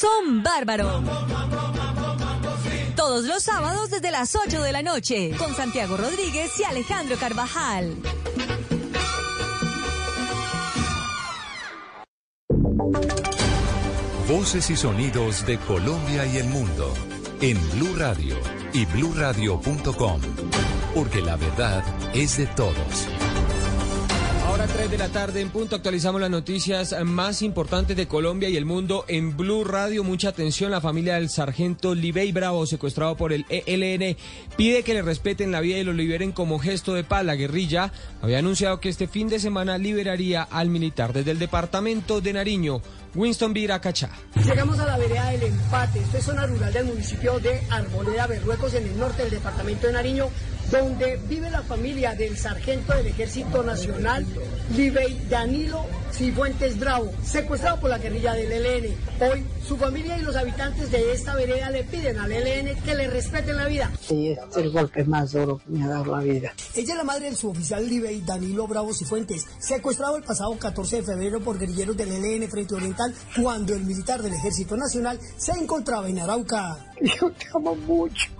[0.00, 1.04] Son bárbaros.
[2.96, 7.96] Todos los sábados desde las 8 de la noche con Santiago Rodríguez y Alejandro Carvajal.
[14.26, 16.94] Voces y sonidos de Colombia y el mundo
[17.42, 18.36] en Blue Radio
[18.72, 20.20] y bluradio.com,
[20.94, 23.08] porque la verdad es de todos.
[24.50, 28.56] Ahora 3 de la tarde en punto actualizamos las noticias más importantes de Colombia y
[28.56, 30.02] el mundo en Blue Radio.
[30.02, 34.16] Mucha atención, la familia del sargento Libey Bravo, secuestrado por el ELN,
[34.56, 37.24] pide que le respeten la vida y lo liberen como gesto de paz.
[37.24, 42.20] La guerrilla había anunciado que este fin de semana liberaría al militar desde el departamento
[42.20, 42.82] de Nariño.
[43.14, 44.10] Winston Viracachá.
[44.44, 48.74] Llegamos a la vereda del empate, esto es zona rural del municipio de Arboleda, Berruecos,
[48.74, 50.28] en el norte del departamento de Nariño,
[50.70, 54.24] donde vive la familia del sargento del Ejército Nacional,
[54.76, 58.94] Libey Danilo Cifuentes Bravo, secuestrado por la guerrilla del ELN.
[59.20, 63.08] Hoy su familia y los habitantes de esta vereda le piden al ELN que le
[63.08, 63.90] respeten la vida.
[64.00, 66.52] Sí, es el golpe más duro que me ha dado la vida.
[66.74, 71.02] Ella es la madre del suboficial Libey Danilo Bravo Cifuentes, secuestrado el pasado 14 de
[71.02, 76.08] febrero por guerrilleros del ELN Frente Oriental cuando el militar del Ejército Nacional se encontraba
[76.08, 76.86] en Arauca.
[77.00, 78.30] Yo te amo mucho,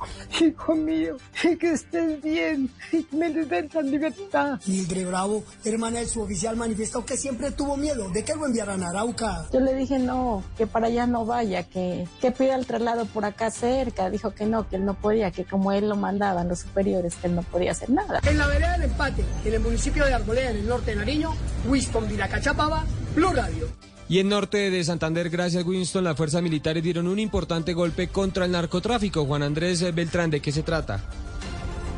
[0.40, 4.60] hijo mío, y que estés bien, y me la libertad.
[4.66, 8.90] Mildred Bravo, hermana del suboficial, manifestó que siempre tuvo miedo de que lo enviaran a
[8.90, 9.46] Arauca.
[9.52, 13.24] Yo le dije no, que para allá no vaya, que, que pida el traslado por
[13.24, 14.10] acá cerca.
[14.10, 17.26] Dijo que no, que él no podía, que como él lo mandaban los superiores, que
[17.26, 18.20] él no podía hacer nada.
[18.24, 21.34] En la vereda del empate, en el municipio de Arboleda, en el norte de Nariño,
[21.68, 22.84] Winston Vilacachapaba,
[23.14, 23.68] Blue Radio.
[24.10, 28.44] Y en norte de Santander, gracias Winston, las fuerzas militares dieron un importante golpe contra
[28.44, 29.24] el narcotráfico.
[29.24, 31.00] Juan Andrés Beltrán, ¿de qué se trata?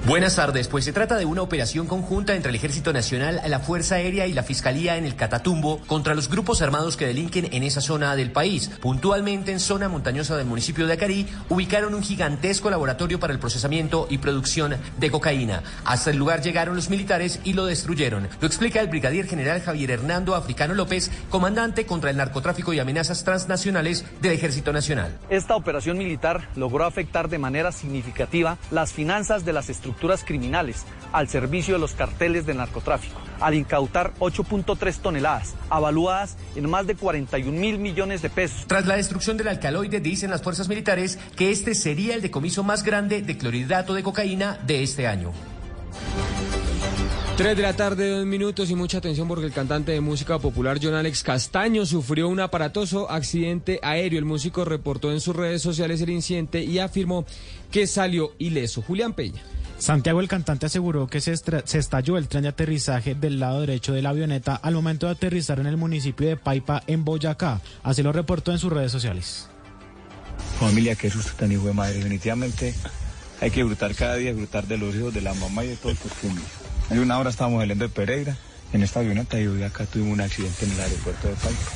[0.05, 3.95] Buenas tardes, pues se trata de una operación conjunta entre el Ejército Nacional, la Fuerza
[3.95, 7.81] Aérea y la Fiscalía en el Catatumbo contra los grupos armados que delinquen en esa
[7.81, 8.69] zona del país.
[8.81, 14.09] Puntualmente en zona montañosa del municipio de Acarí, ubicaron un gigantesco laboratorio para el procesamiento
[14.11, 15.63] y producción de cocaína.
[15.85, 18.29] Hasta el lugar llegaron los militares y lo destruyeron.
[18.41, 23.23] Lo explica el brigadier general Javier Hernando Africano López, comandante contra el narcotráfico y amenazas
[23.23, 25.17] transnacionales del Ejército Nacional.
[25.31, 29.92] Esta operación militar logró afectar de manera significativa las finanzas de las estructuras
[30.25, 36.87] criminales al servicio de los carteles de narcotráfico, al incautar 8.3 toneladas, avaluadas en más
[36.87, 38.65] de 41 mil millones de pesos.
[38.67, 42.83] Tras la destrucción del alcaloide, dicen las fuerzas militares que este sería el decomiso más
[42.83, 45.33] grande de clorhidrato de cocaína de este año.
[47.37, 50.79] 3 de la tarde, dos minutos y mucha atención porque el cantante de música popular
[50.81, 54.19] John Alex Castaño sufrió un aparatoso accidente aéreo.
[54.19, 57.25] El músico reportó en sus redes sociales el incidente y afirmó
[57.71, 58.83] que salió ileso.
[58.83, 59.43] Julián Peña.
[59.83, 64.01] Santiago, el cantante, aseguró que se, estalló el tren de aterrizaje del lado derecho de
[64.01, 67.61] la avioneta al momento de aterrizar en el municipio de Paipa, en Boyacá.
[67.83, 69.49] Así lo reportó en sus redes sociales.
[70.61, 71.95] Familia, qué susto tan hijo de madre.
[71.95, 72.73] Definitivamente
[73.41, 75.97] hay que disfrutar cada día, disfrutar de los hijos, de la mamá y de todos
[75.97, 76.45] los costumbre.
[76.89, 78.37] Hay una hora estábamos saliendo de Pereira,
[78.73, 81.71] en esta avioneta, y hoy acá tuvimos un accidente en el aeropuerto de Paipa.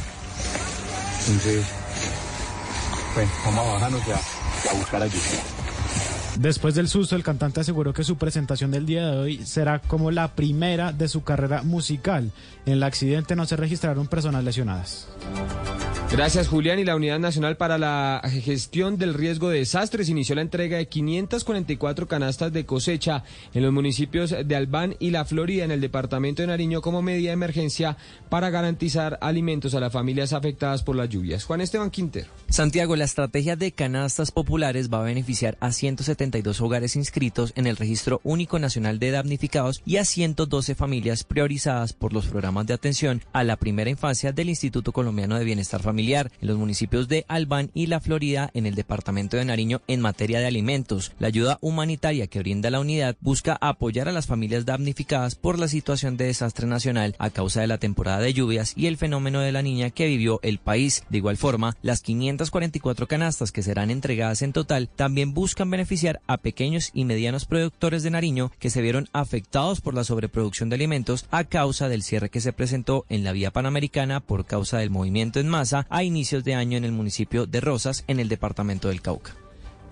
[1.27, 1.67] Entonces,
[3.17, 4.21] bueno, vamos a bajarnos y a,
[4.65, 5.56] y a buscar ayuda.
[6.39, 10.11] Después del susto, el cantante aseguró que su presentación del día de hoy será como
[10.11, 12.31] la primera de su carrera musical.
[12.67, 15.09] En el accidente no se registraron personas lesionadas.
[16.11, 16.79] Gracias, Julián.
[16.79, 20.87] Y la Unidad Nacional para la Gestión del Riesgo de Desastres inició la entrega de
[20.87, 26.43] 544 canastas de cosecha en los municipios de Albán y La Florida, en el departamento
[26.43, 27.97] de Nariño, como medida de emergencia
[28.31, 31.45] para garantizar alimentos a las familias afectadas por las lluvias.
[31.45, 32.29] Juan Esteban Quintero.
[32.49, 37.77] Santiago, la estrategia de canastas populares va a beneficiar a 172 hogares inscritos en el
[37.77, 43.23] Registro Único Nacional de Damnificados y a 112 familias priorizadas por los programas de atención
[43.33, 47.71] a la primera infancia del Instituto Colombiano de Bienestar Familiar en los municipios de Albán
[47.73, 51.13] y La Florida en el departamento de Nariño en materia de alimentos.
[51.19, 55.69] La ayuda humanitaria que brinda la unidad busca apoyar a las familias damnificadas por la
[55.69, 59.53] situación de desastre nacional a causa de la temporada de lluvias y el fenómeno de
[59.53, 61.03] la niña que vivió el país.
[61.09, 66.37] De igual forma, las 544 canastas que serán entregadas en total también buscan beneficiar a
[66.37, 71.27] pequeños y medianos productores de Nariño que se vieron afectados por la sobreproducción de alimentos
[71.31, 75.41] a causa del cierre que se presentó en la vía panamericana por causa del movimiento
[75.41, 79.03] en masa a inicios de año en el municipio de Rosas, en el departamento del
[79.03, 79.35] Cauca.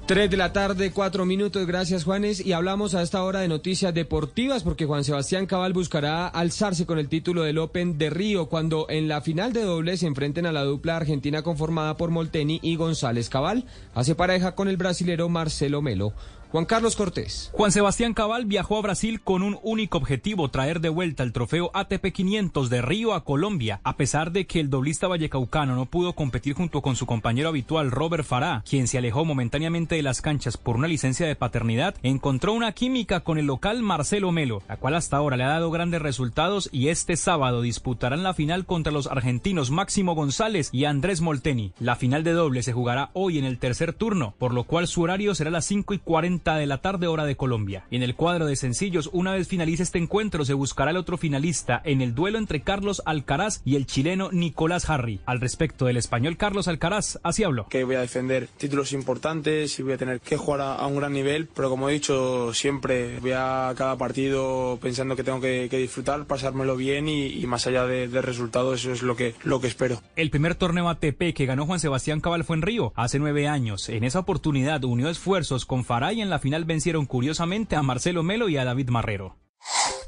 [0.07, 1.67] 3 de la tarde, cuatro minutos.
[1.67, 2.45] Gracias, Juanes.
[2.45, 6.99] Y hablamos a esta hora de noticias deportivas porque Juan Sebastián Cabal buscará alzarse con
[6.99, 10.53] el título del Open de Río cuando en la final de doble se enfrenten a
[10.53, 13.65] la dupla argentina conformada por Molteni y González Cabal.
[13.95, 16.13] Hace pareja con el brasilero Marcelo Melo.
[16.55, 17.51] Juan Carlos Cortés.
[17.53, 21.73] Juan Sebastián Cabal viajó a Brasil con un único objetivo, traer de vuelta el trofeo
[21.75, 26.13] ATP 500 de Río a Colombia, a pesar de que el doblista vallecaucano no pudo
[26.13, 30.57] competir junto con su compañero habitual Robert Farah, quien se alejó momentáneamente de las canchas
[30.57, 34.95] por una licencia de paternidad, encontró una química con el local Marcelo Melo, la cual
[34.95, 39.09] hasta ahora le ha dado grandes resultados y este sábado disputarán la final contra los
[39.09, 41.73] argentinos Máximo González y Andrés Molteni.
[41.81, 45.03] La final de doble se jugará hoy en el tercer turno, por lo cual su
[45.03, 47.87] horario será las 5 y 40 de la tarde hora de Colombia.
[47.91, 51.81] En el cuadro de sencillos, una vez finalice este encuentro, se buscará el otro finalista
[51.85, 55.21] en el duelo entre Carlos Alcaraz y el chileno Nicolás Harry.
[55.25, 57.67] Al respecto del español Carlos Alcaraz, así habló.
[57.69, 61.15] Que voy a defender títulos importantes y voy a tener que jugar a, un gran
[61.15, 66.27] nivel, pero como he dicho siempre, voy a cada partido pensando que tengo que, disfrutar,
[66.27, 70.03] pasármelo bien y, más allá de, de, resultados, eso es lo que, lo que espero.
[70.17, 73.89] El primer torneo ATP que ganó Juan Sebastián Cabal fue en Río, hace nueve años.
[73.89, 78.49] En esa oportunidad unió esfuerzos con Faray en la final vencieron curiosamente a Marcelo Melo
[78.49, 79.37] y a David Marrero.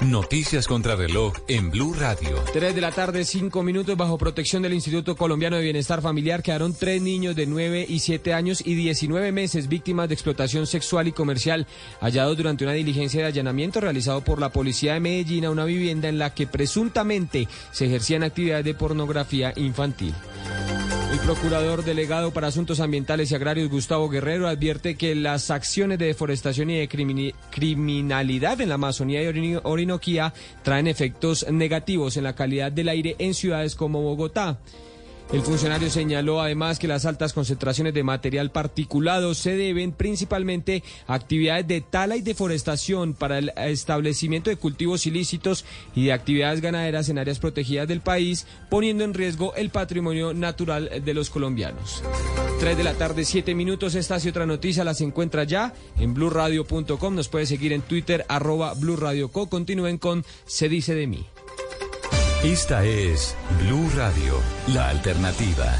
[0.01, 2.37] Noticias contra reloj en Blue Radio.
[2.53, 6.43] 3 de la tarde, 5 minutos bajo protección del Instituto Colombiano de Bienestar Familiar.
[6.43, 11.09] Quedaron tres niños de 9 y 7 años y 19 meses víctimas de explotación sexual
[11.09, 11.67] y comercial,
[12.01, 16.09] hallados durante una diligencia de allanamiento realizado por la policía de Medellín a una vivienda
[16.09, 20.15] en la que presuntamente se ejercían actividades de pornografía infantil.
[21.17, 26.05] El procurador delegado para Asuntos Ambientales y Agrarios, Gustavo Guerrero, advierte que las acciones de
[26.05, 26.89] deforestación y de
[27.51, 33.33] criminalidad en la Amazonía y Orinoquía traen efectos negativos en la calidad del aire en
[33.33, 34.59] ciudades como Bogotá.
[35.33, 41.15] El funcionario señaló además que las altas concentraciones de material particulado se deben principalmente a
[41.15, 45.65] actividades de tala y deforestación para el establecimiento de cultivos ilícitos
[45.97, 51.03] y de actividades ganaderas en áreas protegidas del país, poniendo en riesgo el patrimonio natural
[51.05, 52.05] de los colombianos.
[52.61, 53.95] 3 de la tarde, 7 minutos.
[53.95, 57.15] Esta y otra noticia las encuentra ya en blurradio.com.
[57.15, 59.49] Nos puede seguir en Twitter, arroba blurradioco.
[59.49, 61.27] Continúen con Se dice de mí.
[62.45, 64.35] Esta es Blue Radio,
[64.69, 65.75] la alternativa.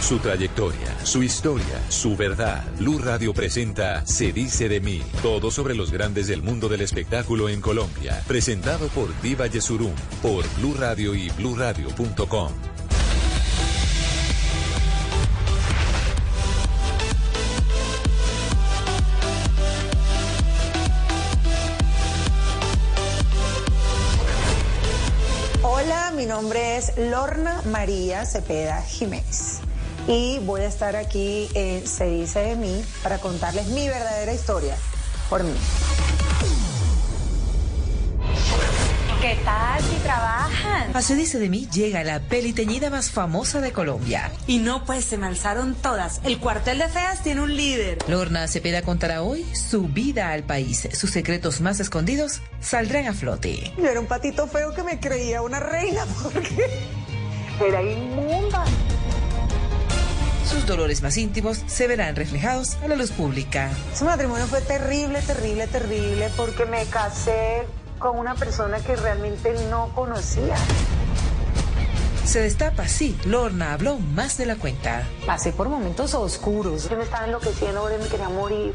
[0.00, 2.64] Su trayectoria, su historia, su verdad.
[2.78, 7.50] Blue Radio presenta Se dice de mí, todo sobre los grandes del mundo del espectáculo
[7.50, 8.22] en Colombia.
[8.26, 12.79] Presentado por Diva Yesurum, por Blue Radio y bluradio.com.
[26.80, 29.58] es Lorna María Cepeda Jiménez
[30.08, 34.76] y voy a estar aquí en Se dice de mí para contarles mi verdadera historia
[35.28, 35.52] por mí.
[40.80, 40.96] Trabajan?
[40.96, 44.30] A Se dice de mí llega la peliteñida más famosa de Colombia.
[44.46, 46.20] Y no, pues se me alzaron todas.
[46.24, 47.98] El cuartel de feas tiene un líder.
[48.08, 50.88] Lorna Cepeda contará hoy su vida al país.
[50.92, 53.72] Sus secretos más escondidos saldrán a flote.
[53.76, 56.70] Yo era un patito feo que me creía una reina porque
[57.66, 58.64] era inmunda.
[60.50, 63.70] Sus dolores más íntimos se verán reflejados a la luz pública.
[63.92, 67.62] Ese matrimonio fue terrible, terrible, terrible porque me casé
[68.00, 70.56] con una persona que realmente no conocía.
[72.24, 75.06] Se destapa, sí, Lorna habló más de la cuenta.
[75.26, 76.88] Pasé por momentos oscuros.
[76.88, 78.74] Yo me estaba enloqueciendo, me quería morir.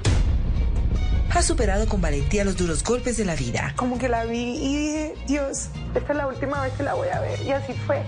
[1.34, 3.74] Ha superado con valentía los duros golpes de la vida.
[3.76, 7.10] Como que la vi y dije, Dios, esta es la última vez que la voy
[7.10, 7.42] a ver.
[7.42, 8.04] Y así fue.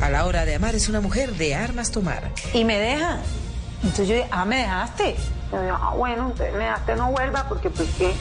[0.00, 2.30] A la hora de amar es una mujer de armas tomar.
[2.52, 3.18] Y me deja.
[3.82, 5.14] Entonces yo dije, ah, me dejaste.
[5.52, 8.12] Yo dije, ah, bueno, entonces me dejaste, no vuelva porque pues qué.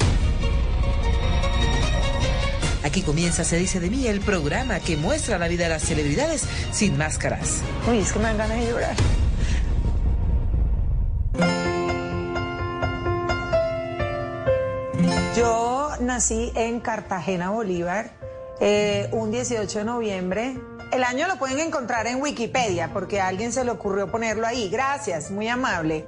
[2.83, 6.45] Aquí comienza Se dice de mí, el programa que muestra la vida de las celebridades
[6.71, 7.61] sin máscaras.
[7.89, 8.95] Uy, es que me dan ganas de llorar.
[15.35, 18.11] Yo nací en Cartagena, Bolívar,
[18.59, 20.55] eh, un 18 de noviembre
[20.91, 24.69] El año lo pueden encontrar en Wikipedia porque a alguien se le ocurrió ponerlo ahí.
[24.69, 26.05] Gracias, muy amable.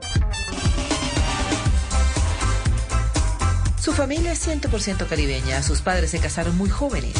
[3.85, 5.61] Su familia es 100% caribeña.
[5.61, 7.13] Sus padres se casaron muy jóvenes.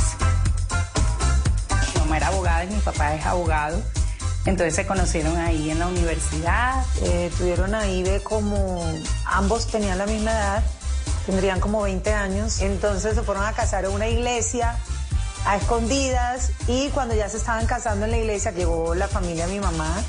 [1.94, 3.80] Mi mamá era abogada y mi papá es abogado.
[4.48, 6.84] Entonces se conocieron ahí en la universidad.
[7.04, 8.84] Eh, tuvieron ahí de como
[9.26, 10.64] ambos tenían la misma edad,
[11.28, 12.60] tendrían como 20 años.
[12.62, 14.76] Entonces se fueron a casar en una iglesia
[15.46, 19.54] a escondidas y cuando ya se estaban casando en la iglesia llegó la familia de
[19.54, 20.02] mi mamá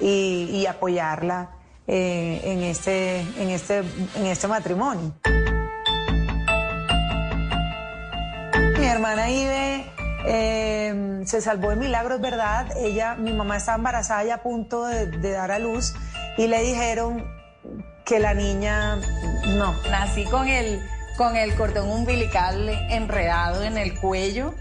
[0.00, 1.50] y, apoyarla
[1.86, 3.80] eh, en, este, en, este,
[4.14, 5.12] en este matrimonio.
[8.88, 9.84] Mi hermana Ibe
[10.24, 12.74] eh, se salvó de milagro, es verdad.
[12.74, 15.92] Ella, mi mamá estaba embarazada y a punto de, dar a luz
[16.38, 17.22] y le dijeron
[18.06, 18.96] que la niña
[19.58, 19.74] no.
[19.90, 20.80] Nací con el,
[21.18, 24.54] con el cordón umbilical enredado en el cuello.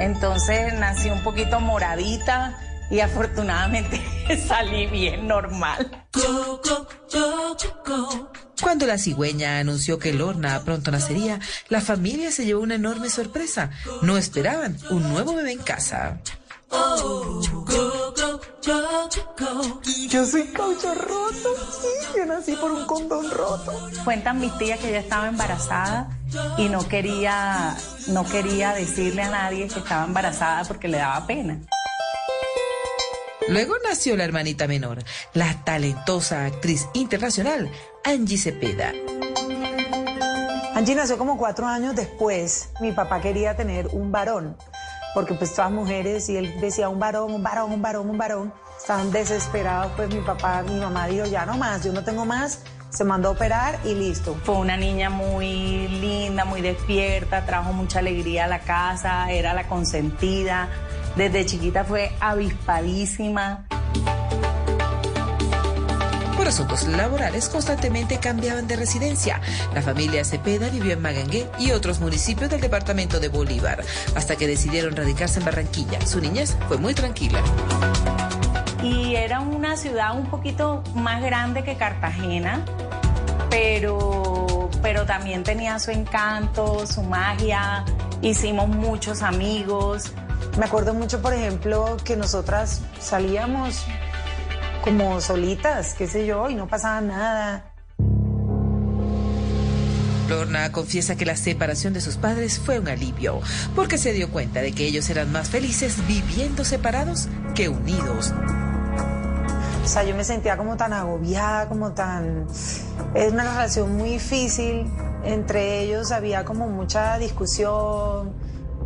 [0.00, 2.58] Entonces nací un poquito moradita
[2.94, 4.00] y afortunadamente
[4.48, 6.06] salí bien normal.
[8.62, 13.70] Cuando la cigüeña anunció que Lorna pronto nacería, la familia se llevó una enorme sorpresa.
[14.02, 16.20] No esperaban un nuevo bebé en casa.
[20.08, 23.72] Yo soy caucho roto, sí, yo nací por un condón roto.
[24.04, 26.08] Cuentan mis tías que ella estaba embarazada
[26.56, 27.76] y no quería,
[28.08, 31.58] no quería decirle a nadie que estaba embarazada porque le daba pena.
[33.48, 37.70] Luego nació la hermanita menor, la talentosa actriz internacional
[38.02, 38.92] Angie Cepeda.
[40.74, 42.70] Angie nació como cuatro años después.
[42.80, 44.56] Mi papá quería tener un varón,
[45.12, 48.54] porque pues todas mujeres, y él decía un varón, un varón, un varón, un varón.
[48.78, 52.60] Estaban desesperados, pues mi papá, mi mamá dijo, ya no más, yo no tengo más.
[52.88, 54.36] Se mandó a operar y listo.
[54.44, 59.68] Fue una niña muy linda, muy despierta, trajo mucha alegría a la casa, era la
[59.68, 60.68] consentida.
[61.16, 63.66] Desde chiquita fue avispadísima.
[66.36, 69.40] Por asuntos laborales constantemente cambiaban de residencia.
[69.72, 73.82] La familia Cepeda vivió en Magangué y otros municipios del departamento de Bolívar,
[74.16, 76.04] hasta que decidieron radicarse en Barranquilla.
[76.04, 77.40] Su niñez fue muy tranquila.
[78.82, 82.64] Y era una ciudad un poquito más grande que Cartagena,
[83.48, 87.84] pero, pero también tenía su encanto, su magia.
[88.20, 90.12] Hicimos muchos amigos.
[90.56, 93.84] Me acuerdo mucho, por ejemplo, que nosotras salíamos
[94.84, 97.74] como solitas, qué sé yo, y no pasaba nada.
[100.28, 103.40] Lorna confiesa que la separación de sus padres fue un alivio,
[103.74, 108.32] porque se dio cuenta de que ellos eran más felices viviendo separados que unidos.
[109.84, 112.46] O sea, yo me sentía como tan agobiada, como tan...
[113.14, 114.86] Es una relación muy difícil.
[115.24, 118.32] Entre ellos había como mucha discusión,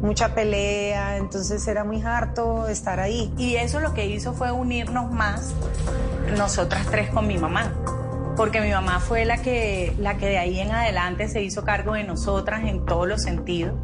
[0.00, 3.32] mucha pelea, entonces era muy harto estar ahí.
[3.36, 5.54] Y eso lo que hizo fue unirnos más,
[6.36, 7.72] nosotras tres con mi mamá.
[8.36, 11.94] Porque mi mamá fue la que, la que de ahí en adelante se hizo cargo
[11.94, 13.74] de nosotras en todos los sentidos.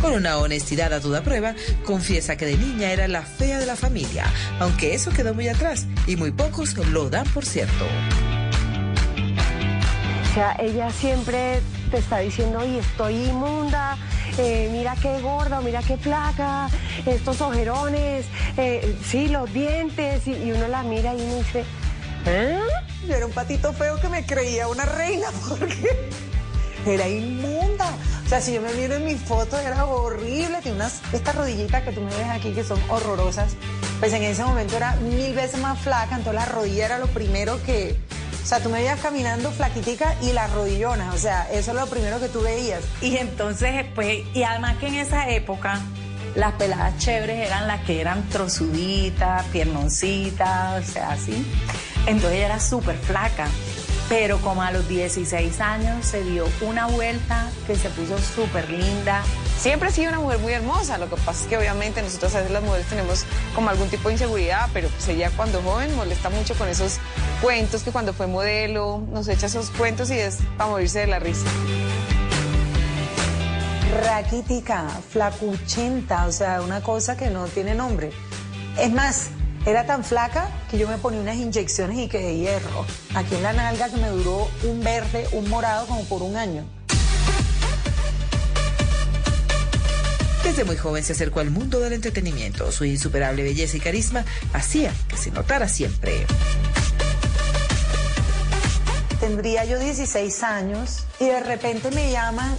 [0.00, 3.76] Con una honestidad a toda prueba, confiesa que de niña era la fea de la
[3.76, 4.24] familia,
[4.58, 7.84] aunque eso quedó muy atrás y muy pocos lo dan por cierto.
[10.30, 11.60] O sea, ella siempre
[11.92, 13.98] te está diciendo, oye, estoy inmunda,
[14.38, 16.70] eh, mira qué gorda, mira qué placa,
[17.04, 18.24] estos ojerones,
[18.56, 21.64] eh, sí, los dientes, y, uno la mira y uno dice,
[22.24, 22.58] ¿eh?
[23.06, 26.10] Yo era un patito feo que me creía una reina porque
[26.86, 27.90] era inmunda.
[28.24, 31.82] O sea, si yo me miro en mi foto era horrible, tiene unas, estas rodillitas
[31.82, 33.52] que tú me ves aquí que son horrorosas.
[34.00, 37.62] Pues en ese momento era mil veces más flaca, entonces la rodilla era lo primero
[37.64, 37.98] que,
[38.42, 41.86] o sea, tú me veías caminando flaquitica y las rodillonas, o sea, eso es lo
[41.86, 42.82] primero que tú veías.
[43.00, 45.80] Y entonces, pues, y además que en esa época
[46.34, 51.46] las peladas chéveres eran las que eran trozuditas, piernoncitas, o sea, así.
[52.06, 53.46] Entonces ella era súper flaca.
[54.08, 59.22] Pero como a los 16 años se dio una vuelta que se puso súper linda.
[59.58, 62.38] Siempre ha sido una mujer muy hermosa, lo que pasa es que obviamente nosotros a
[62.38, 66.30] veces las mujeres tenemos como algún tipo de inseguridad, pero pues ella cuando joven molesta
[66.30, 66.98] mucho con esos
[67.40, 71.18] cuentos que cuando fue modelo nos echa esos cuentos y es para morirse de la
[71.18, 71.46] risa.
[74.04, 78.10] Raquítica, flacuchenta, o sea, una cosa que no tiene nombre.
[78.78, 79.28] Es más,
[79.64, 82.84] era tan flaca que yo me ponía unas inyecciones y que de hierro.
[83.14, 86.64] Aquí en la nalga que me duró un verde, un morado como por un año.
[90.42, 92.72] Desde muy joven se acercó al mundo del entretenimiento.
[92.72, 96.26] Su insuperable belleza y carisma hacía que se notara siempre.
[99.20, 102.56] Tendría yo 16 años y de repente me llaman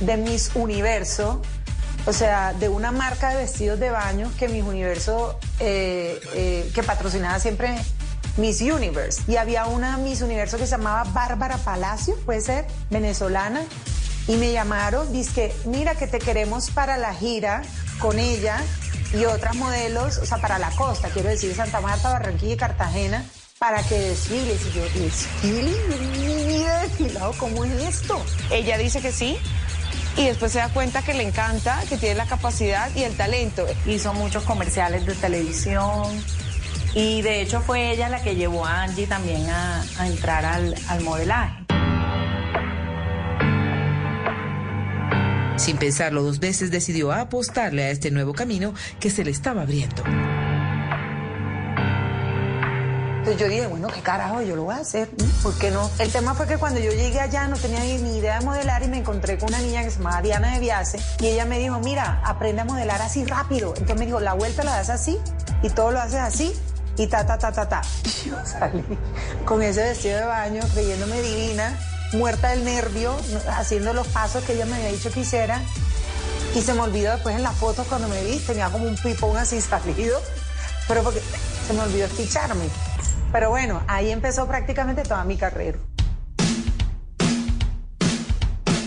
[0.00, 1.42] de Miss Universo
[2.06, 6.82] o sea, de una marca de vestidos de baño que Miss Universo, eh, eh, que
[6.82, 7.76] patrocinaba siempre
[8.36, 9.22] Miss Universe.
[9.26, 13.62] Y había una Miss Universo que se llamaba Bárbara Palacio, puede ser, venezolana.
[14.28, 17.62] Y me llamaron, dice mira que te queremos para la gira
[18.00, 18.60] con ella
[19.12, 23.24] y otras modelos, o sea, para la costa, quiero decir, Santa Marta, Barranquilla y Cartagena,
[23.58, 24.60] para que desfiles.
[24.66, 25.72] Y yo, ¿desfile?
[27.38, 28.20] ¿cómo es esto?
[28.50, 29.38] Ella dice que sí,
[30.16, 33.66] y después se da cuenta que le encanta, que tiene la capacidad y el talento.
[33.86, 36.04] Hizo muchos comerciales de televisión
[36.94, 41.66] y de hecho fue ella la que llevó a Angie también a, entrar al modelaje.
[45.56, 50.02] Sin pensarlo dos veces decidió apostarle a este nuevo camino que se le estaba abriendo.
[53.26, 55.10] Entonces yo dije, bueno, qué carajo, yo lo voy a hacer,
[55.42, 55.90] ¿por qué no?
[55.98, 58.86] El tema fue que cuando yo llegué allá no tenía ni idea de modelar y
[58.86, 61.80] me encontré con una niña que se llamaba Diana de Viase y ella me dijo,
[61.80, 63.70] mira, aprende a modelar así rápido.
[63.70, 65.18] Entonces me dijo, la vuelta la das así
[65.60, 66.52] y todo lo haces así
[66.96, 67.82] y ta, ta, ta, ta, ta.
[68.24, 68.84] Yo salí
[69.44, 71.76] con ese vestido de baño creyéndome divina,
[72.12, 73.12] muerta del nervio,
[73.48, 75.60] haciendo los pasos que ella me había dicho que hiciera.
[76.54, 79.36] Y se me olvidó después en la foto cuando me vi, tenía como un pipón
[79.36, 80.16] así salido,
[80.86, 81.20] pero porque
[81.66, 82.66] se me olvidó ficharme.
[83.32, 85.78] Pero bueno, ahí empezó prácticamente toda mi carrera.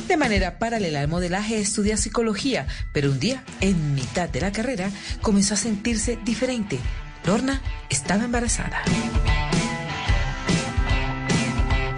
[0.08, 4.90] De manera paralela al modelaje estudia psicología, pero un día, en mitad de la carrera,
[5.22, 6.80] comenzó a sentirse diferente.
[7.26, 8.82] Lorna estaba embarazada.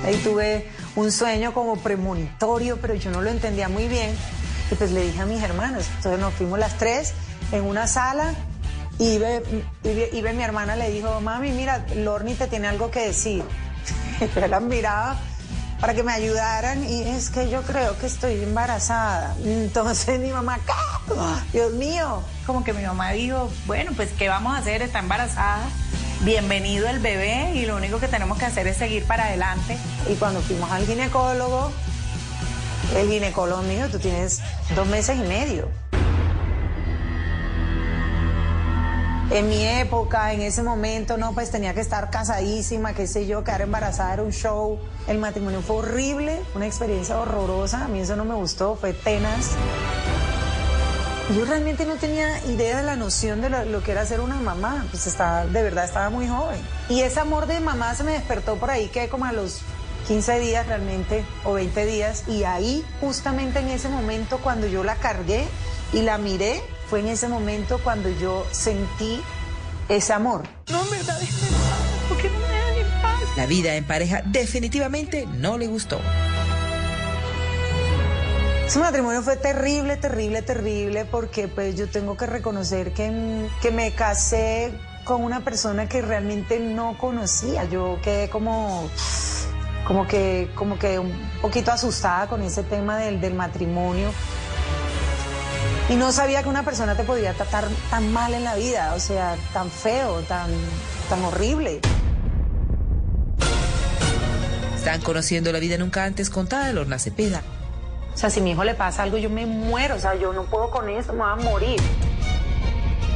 [0.04, 0.68] Ahí tuve
[0.98, 4.14] un sueño como premonitorio, pero yo no lo entendía muy bien.
[4.72, 5.88] Y pues le dije a mis hermanas.
[5.96, 7.14] Entonces nos fuimos las tres
[7.54, 8.34] en una sala
[9.02, 9.42] y Ibe,
[9.84, 13.44] Ibe- Ibe, mi hermana, le dijo, mami, mira, Lorni te tiene algo que decir.
[14.36, 15.20] Yo las miraba
[15.80, 19.36] para que me ayudaran y es que yo creo que estoy embarazada.
[19.44, 20.60] Entonces mi mamá.
[21.52, 22.22] Dios mío.
[22.46, 24.84] Como que mi mamá dijo, bueno, pues ¿qué vamos a hacer?
[24.84, 25.64] Está embarazada.
[26.20, 29.76] Bienvenido el bebé y lo único que tenemos que hacer es seguir para adelante.
[30.08, 31.72] Y cuando fuimos al ginecólogo,
[32.96, 34.40] el ginecólogo mío, tú tienes
[34.76, 35.68] dos meses y medio.
[39.32, 43.46] En mi época, en ese momento, no, pues tenía que estar casadísima, qué sé yo,
[43.46, 44.78] quedar embarazada era un show.
[45.08, 47.86] El matrimonio fue horrible, una experiencia horrorosa.
[47.86, 49.52] A mí eso no me gustó, fue tenaz.
[51.34, 54.36] Yo realmente no tenía idea de la noción de lo, lo que era ser una
[54.36, 56.60] mamá, pues estaba, de verdad estaba muy joven.
[56.90, 59.62] Y ese amor de mamá se me despertó por ahí que como a los
[60.10, 64.96] 15 días realmente, o 20 días, y ahí justamente en ese momento cuando yo la
[64.96, 65.48] cargué
[65.94, 69.22] y la miré, fue en ese momento cuando yo sentí
[69.88, 70.44] ese amor.
[70.70, 72.10] No, en verdad, déjame en paz.
[72.10, 73.22] ¿Por qué no me dejan en paz?
[73.38, 76.02] La vida en pareja definitivamente no le gustó.
[78.68, 83.94] Ese matrimonio fue terrible, terrible, terrible, porque pues yo tengo que reconocer que, que me
[83.94, 84.74] casé
[85.06, 87.64] con una persona que realmente no conocía.
[87.70, 88.90] Yo quedé como,
[89.88, 94.10] como que, como que un poquito asustada con ese tema del, del matrimonio.
[95.90, 99.00] Y no sabía que una persona te podía tratar tan mal en la vida, o
[99.00, 100.50] sea, tan feo, tan,
[101.10, 101.82] tan horrible.
[104.76, 107.44] Están conociendo la vida nunca antes contada de Lorna Cepeda.
[108.14, 110.34] O sea, si a mi hijo le pasa algo, yo me muero, o sea, yo
[110.34, 111.82] no puedo con eso, me voy a morir.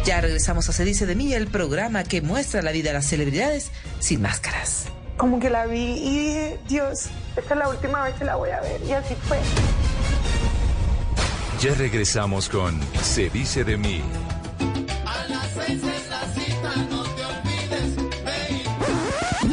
[0.06, 3.08] Ya regresamos a Se dice de mí, el programa que muestra la vida de las
[3.08, 4.86] celebridades sin máscaras.
[5.18, 8.52] Como que la vi y dije, Dios, esta es la última vez que la voy
[8.52, 8.80] a ver.
[8.88, 9.40] Y así fue.
[11.62, 14.02] Ya regresamos con Se dice de mí.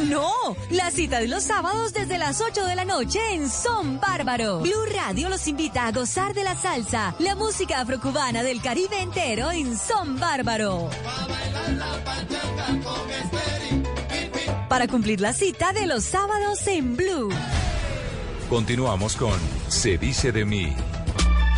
[0.08, 4.60] No, la cita de los sábados desde las 8 de la noche en Son Bárbaro.
[4.60, 9.50] Blue Radio los invita a gozar de la salsa, la música afrocubana del Caribe entero
[9.52, 10.90] en Son Bárbaro.
[14.68, 17.30] Para cumplir la cita de los sábados en Blue.
[18.50, 19.38] Continuamos con
[19.68, 20.74] Se dice de mí.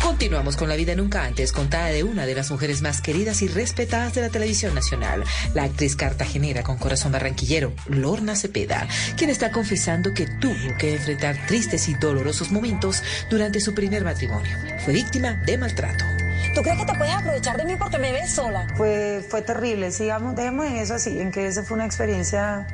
[0.05, 3.47] Continuamos con la vida nunca antes contada de una de las mujeres más queridas y
[3.47, 5.23] respetadas de la televisión nacional,
[5.55, 8.87] la actriz cartagenera con corazón barranquillero, Lorna Cepeda,
[9.17, 14.55] quien está confesando que tuvo que enfrentar tristes y dolorosos momentos durante su primer matrimonio.
[14.85, 16.05] Fue víctima de maltrato.
[16.53, 18.67] ¿Tú crees que te puedes aprovechar de mí porque me ves sola?
[18.77, 22.67] Fue, fue terrible, sigamos, dejemos en eso así, en que esa fue una experiencia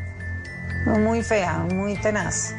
[0.86, 2.54] muy fea, muy tenaz.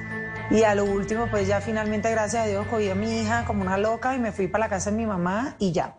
[0.53, 3.63] Y a lo último, pues ya finalmente, gracias a Dios, cogí a mi hija como
[3.63, 5.97] una loca y me fui para la casa de mi mamá y ya.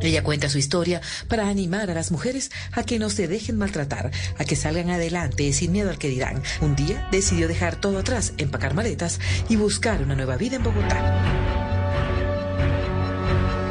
[0.00, 4.12] Ella cuenta su historia para animar a las mujeres a que no se dejen maltratar,
[4.38, 6.42] a que salgan adelante sin miedo al que dirán.
[6.60, 11.22] Un día decidió dejar todo atrás, empacar maletas y buscar una nueva vida en Bogotá.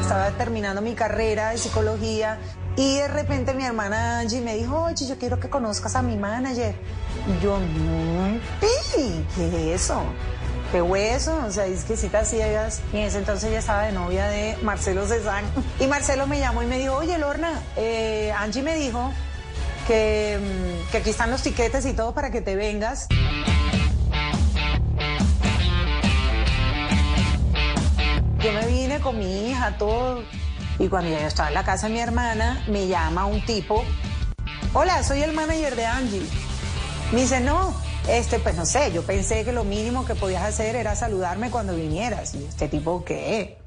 [0.01, 2.38] estaba terminando mi carrera de psicología
[2.75, 6.17] y de repente mi hermana Angie me dijo, oye, yo quiero que conozcas a mi
[6.17, 6.75] manager.
[7.27, 10.01] Y yo, no, ¿qué es eso?
[10.71, 12.81] qué hueso, o sea, citas ciegas.
[12.91, 15.47] Y en ese entonces ella estaba de novia de Marcelo Cezanne.
[15.79, 19.11] Y Marcelo me llamó y me dijo, oye, Lorna, eh, Angie me dijo
[19.88, 23.07] que, mm, que aquí están los tiquetes y todo para que te vengas.
[28.39, 30.23] Yo me vine con mi hija, todo.
[30.77, 33.83] Y cuando yo estaba en la casa de mi hermana, me llama un tipo.
[34.73, 36.27] Hola, soy el manager de Angie.
[37.13, 37.73] Me dice, no,
[38.09, 41.75] este, pues no sé, yo pensé que lo mínimo que podías hacer era saludarme cuando
[41.75, 42.35] vinieras.
[42.35, 43.57] Y este tipo, ¿qué?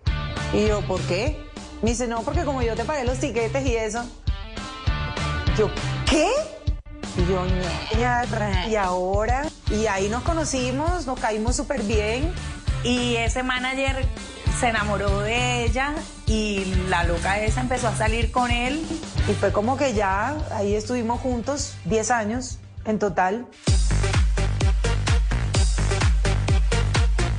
[0.52, 1.42] Y yo, ¿por qué?
[1.82, 4.04] Me dice, no, porque como yo te pagué los tiquetes y eso.
[5.56, 5.70] Yo,
[6.08, 6.28] ¿qué?
[7.16, 8.68] Y yo, no.
[8.68, 12.32] Y ahora, y ahí nos conocimos, nos caímos súper bien.
[12.84, 14.04] Y ese manager
[14.60, 15.94] se enamoró de ella
[16.28, 18.84] y la loca esa empezó a salir con él.
[19.28, 23.46] Y fue como que ya ahí estuvimos juntos 10 años en total.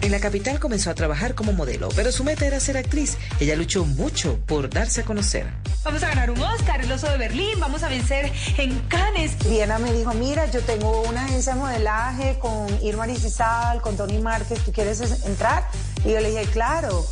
[0.01, 3.17] En la capital comenzó a trabajar como modelo, pero su meta era ser actriz.
[3.39, 5.45] Ella luchó mucho por darse a conocer.
[5.83, 9.37] Vamos a ganar un Oscar, el oso de Berlín, vamos a vencer en Cannes.
[9.39, 14.17] Diana me dijo, mira, yo tengo una agencia de modelaje con Irma Rizal, con Tony
[14.17, 15.67] Márquez, ¿tú quieres entrar?
[16.03, 17.05] Y yo le dije, claro.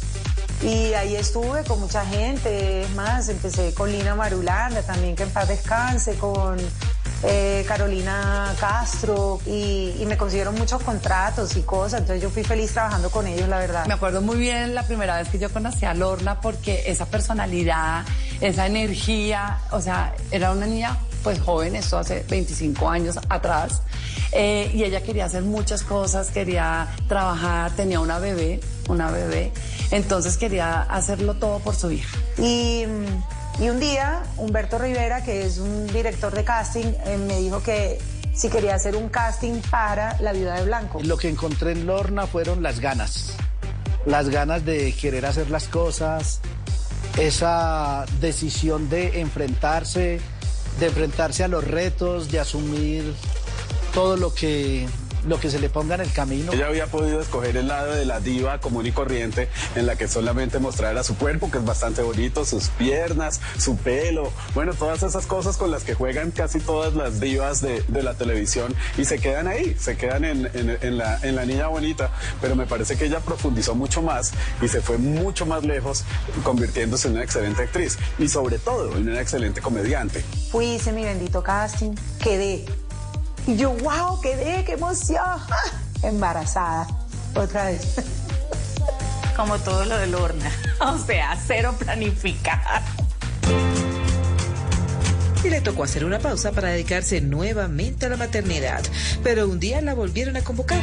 [0.61, 5.29] Y ahí estuve con mucha gente, es más, empecé con Lina Marulanda, también que en
[5.29, 6.57] paz descanse, con
[7.23, 13.09] eh, Carolina Castro y, me consiguieron muchos contratos y cosas, entonces yo fui feliz trabajando
[13.09, 13.85] con ellos, la verdad.
[13.85, 18.05] Me acuerdo muy bien la primera vez que yo conocí a Lorna porque esa personalidad,
[18.39, 23.81] esa energía, o sea, era una niña pues joven, esto hace 25 años atrás,
[24.31, 29.51] eh, y ella quería hacer muchas cosas, quería trabajar, tenía una bebé, una bebé,
[29.91, 32.17] entonces quería hacerlo todo por su hija.
[32.37, 32.85] Y,
[33.59, 37.99] y un día, Humberto Rivera, que es un director de casting, eh, me dijo que
[38.33, 40.99] si quería hacer un casting para La Viuda de Blanco.
[41.03, 43.33] Lo que encontré en Lorna fueron las ganas,
[44.05, 46.39] las ganas de querer hacer las cosas,
[47.17, 50.19] esa decisión de enfrentarse,
[50.79, 53.15] de enfrentarse a los retos, de asumir
[53.93, 54.87] todo lo que
[55.27, 56.53] lo que se le ponga en el camino.
[56.53, 60.07] Ella había podido escoger el lado de la diva común y corriente en la que
[60.07, 65.25] solamente mostrara su cuerpo, que es bastante bonito, sus piernas, su pelo, bueno, todas esas
[65.25, 69.19] cosas con las que juegan casi todas las divas de, de la televisión y se
[69.19, 72.11] quedan ahí, se quedan en, en, en, la, en la niña bonita,
[72.41, 76.03] pero me parece que ella profundizó mucho más y se fue mucho más lejos,
[76.43, 80.23] convirtiéndose en una excelente actriz y sobre todo en una excelente comediante.
[80.51, 82.65] Fui, hice mi bendito casting, quedé
[83.47, 85.23] y yo, wow, quedé, qué emoción.
[86.03, 86.85] Embarazada.
[87.33, 87.95] Otra vez.
[89.37, 90.51] Como todo lo de Lorna.
[90.79, 92.83] O sea, cero planificar.
[95.43, 98.83] Y le tocó hacer una pausa para dedicarse nuevamente a la maternidad.
[99.23, 100.79] Pero un día la volvieron a convocar.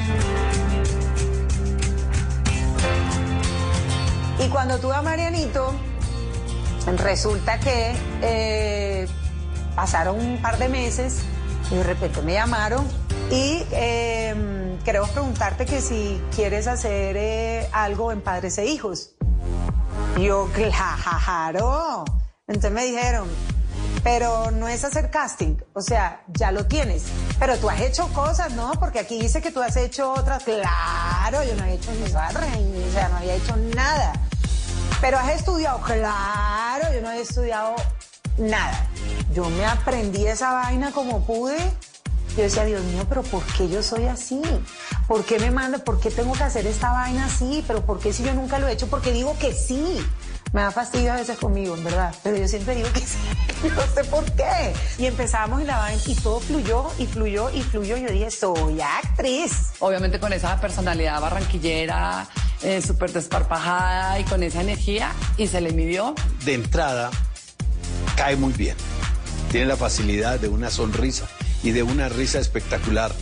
[4.45, 5.73] Y cuando tuve a Marianito,
[6.97, 9.07] resulta que eh,
[9.77, 11.21] pasaron un par de meses
[11.71, 12.87] y de repente me llamaron
[13.31, 19.13] y eh, queremos preguntarte que si quieres hacer eh, algo en Padres e Hijos.
[20.21, 22.05] Yo, claro.
[22.47, 23.29] Entonces me dijeron,
[24.03, 27.05] pero no es hacer casting, o sea, ya lo tienes.
[27.39, 28.73] Pero tú has hecho cosas, ¿no?
[28.73, 30.45] Porque aquí dice que tú has hecho otras.
[30.45, 34.13] Claro, yo no he hecho ni o sea, no había hecho nada.
[35.01, 37.75] Pero has estudiado, claro, yo no he estudiado
[38.39, 38.89] nada.
[39.35, 41.57] Yo me aprendí esa vaina como pude.
[42.37, 44.43] Yo decía, Dios mío, pero ¿por qué yo soy así?
[45.07, 45.79] ¿Por qué me manda?
[45.79, 47.63] ¿Por qué tengo que hacer esta vaina así?
[47.67, 48.89] ¿Pero por qué si yo nunca lo he hecho?
[48.89, 50.05] Porque digo que sí.
[50.53, 52.15] Me da fastidio a veces conmigo, en verdad.
[52.23, 53.19] Pero yo siempre digo que sí.
[53.75, 54.75] No sé por qué.
[54.99, 57.97] Y empezamos y la vaina y todo fluyó y fluyó y fluyó.
[57.97, 59.73] Yo dije, soy actriz.
[59.79, 62.27] Obviamente con esa personalidad barranquillera,
[62.63, 65.13] eh, súper desparpajada y con esa energía.
[65.37, 66.15] Y se le midió.
[66.45, 67.11] De entrada,
[68.17, 68.77] cae muy bien.
[69.51, 71.29] Tiene la facilidad de una sonrisa
[71.63, 73.15] y de una risa espectacular.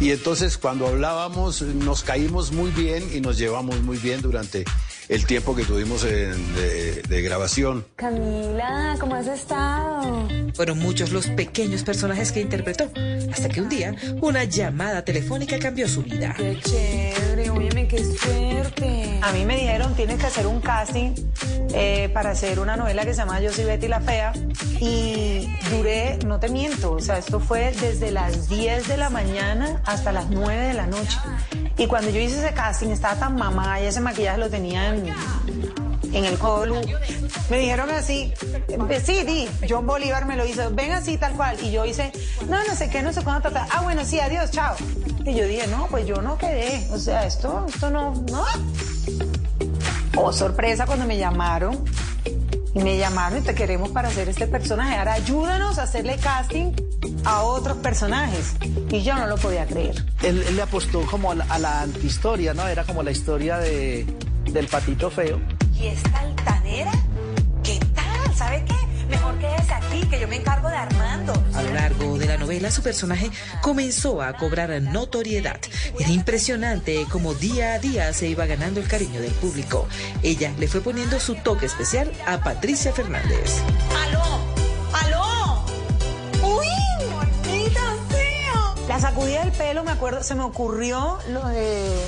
[0.00, 4.64] Y entonces cuando hablábamos nos caímos muy bien y nos llevamos muy bien durante
[5.08, 7.86] el tiempo que tuvimos en, de, de, grabación.
[7.96, 10.28] Camila, ¿cómo has estado?
[10.54, 12.90] Fueron muchos los pequeños personajes que interpretó,
[13.32, 16.34] hasta que un día una llamada telefónica cambió su vida.
[16.36, 19.18] Qué chévere, óyeme, qué suerte.
[19.22, 21.12] A mí me dijeron, tienes que hacer un casting
[21.74, 24.32] eh, para hacer una novela que se llama Yo soy Betty la Fea.
[24.80, 29.80] Y duré, no te miento, o sea, esto fue desde las 10 de la mañana
[29.84, 31.18] hasta las 9 de la noche.
[31.78, 34.95] Y cuando yo hice ese casting estaba tan mamá y ese maquillaje lo tenía en
[36.12, 36.80] en el colo.
[37.50, 38.32] Me dijeron así,
[39.04, 41.56] sí, di, John Bolívar me lo hizo, ven así tal cual.
[41.62, 42.12] Y yo hice,
[42.48, 43.66] no, no sé qué, no sé cuándo toca.
[43.70, 44.74] Ah, bueno, sí, adiós, chao.
[45.24, 46.88] Y yo dije, no, pues yo no quedé.
[46.92, 48.44] O sea, esto, esto no, no.
[50.16, 51.84] Oh, sorpresa cuando me llamaron.
[52.74, 54.96] Y me llamaron y te queremos para hacer este personaje.
[54.96, 56.72] Ahora ayúdanos a hacerle casting
[57.24, 58.54] a otros personajes.
[58.90, 60.04] Y yo no lo podía creer.
[60.22, 62.66] Él, él le apostó como a la antihistoria, ¿no?
[62.68, 64.04] Era como la historia de,
[64.56, 65.38] del patito feo.
[65.78, 66.90] ¿Y esta altanera?
[67.62, 68.34] ¿Qué tal?
[68.34, 68.74] ¿Sabe qué?
[69.06, 71.34] Mejor quédese aquí, que yo me encargo de Armando.
[71.54, 75.60] A lo largo de la novela, su personaje comenzó a cobrar notoriedad.
[75.98, 79.86] Era impresionante cómo día a día se iba ganando el cariño del público.
[80.22, 83.60] Ella le fue poniendo su toque especial a Patricia Fernández.
[84.06, 84.24] ¡Aló!
[84.94, 85.64] ¡Aló!
[86.42, 86.66] ¡Uy,
[87.12, 88.74] bonita sea!
[88.88, 92.06] La sacudida del pelo, me acuerdo, se me ocurrió lo de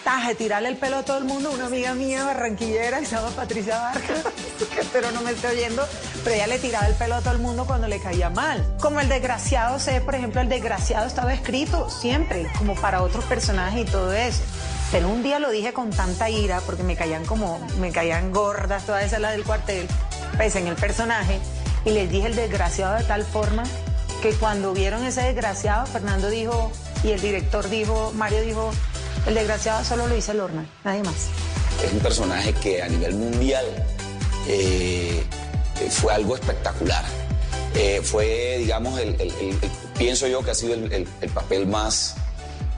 [0.00, 1.50] taje, tirarle el pelo a todo el mundo.
[1.50, 4.24] Una amiga mía barranquillera que se llama Patricia Vargas,
[4.72, 5.86] que espero no me esté oyendo,
[6.24, 8.64] pero ella le tiraba el pelo a todo el mundo cuando le caía mal.
[8.80, 13.82] Como el desgraciado, sé, por ejemplo, el desgraciado estaba escrito siempre, como para otros personajes
[13.82, 14.42] y todo eso.
[14.92, 18.86] Pero un día lo dije con tanta ira, porque me caían como, me caían gordas
[18.86, 19.86] todas esas las del cuartel,
[20.36, 21.38] pues en el personaje,
[21.84, 23.62] y les dije el desgraciado de tal forma
[24.20, 28.70] que cuando vieron ese desgraciado, Fernando dijo, y el director dijo, Mario dijo,
[29.26, 31.28] el desgraciado solo lo hizo Lorna, nadie más.
[31.84, 33.64] Es un personaje que a nivel mundial
[34.46, 35.24] eh,
[35.90, 37.04] fue algo espectacular.
[37.74, 41.30] Eh, fue, digamos, el, el- el- el- pienso yo que ha sido el, el- el
[41.30, 42.16] papel más,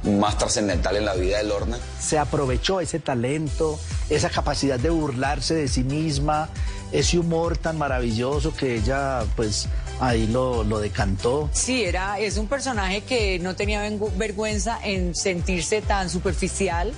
[0.05, 1.79] más trascendental en la vida de Lorna.
[2.01, 3.79] Se aprovechó ese talento,
[4.11, 6.51] esa capacidad de burlarse de sí misma,
[6.93, 9.67] ese humor tan maravilloso que ella, pues,
[10.03, 11.49] ahí lo, lo decantó.
[11.53, 16.93] Sí, era, es un personaje que no tenía vergüenza en sentirse tan superficial,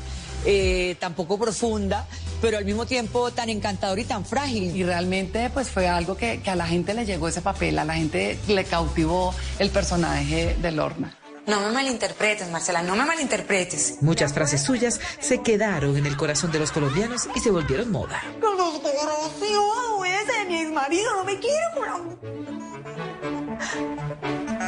[0.46, 2.06] eh, tan poco profunda,
[2.40, 4.74] pero al mismo tiempo tan encantador y tan frágil.
[4.74, 7.84] Y realmente pues fue algo que, que a la gente le llegó ese papel, a
[7.84, 11.14] la gente le cautivó el personaje de Lorna.
[11.46, 13.98] No me malinterpretes, Marcela, no me malinterpretes.
[14.00, 18.22] Muchas frases suyas se quedaron en el corazón de los colombianos y se volvieron moda.
[18.40, 21.88] Con los desgraciados ese de mi ex marido, no me quiere por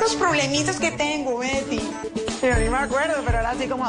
[0.06, 1.80] Los problemitas que tengo, Betty.
[2.40, 3.86] Yo ni me acuerdo, pero era así como...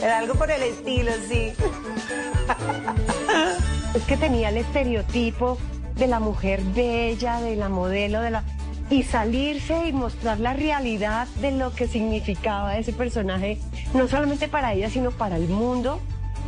[0.00, 1.52] Era algo por el estilo, sí.
[3.94, 5.58] Es que tenía el estereotipo
[5.94, 8.44] de la mujer bella, de la modelo, de la
[8.88, 13.58] y salirse y mostrar la realidad de lo que significaba ese personaje,
[13.92, 16.00] no solamente para ella, sino para el mundo,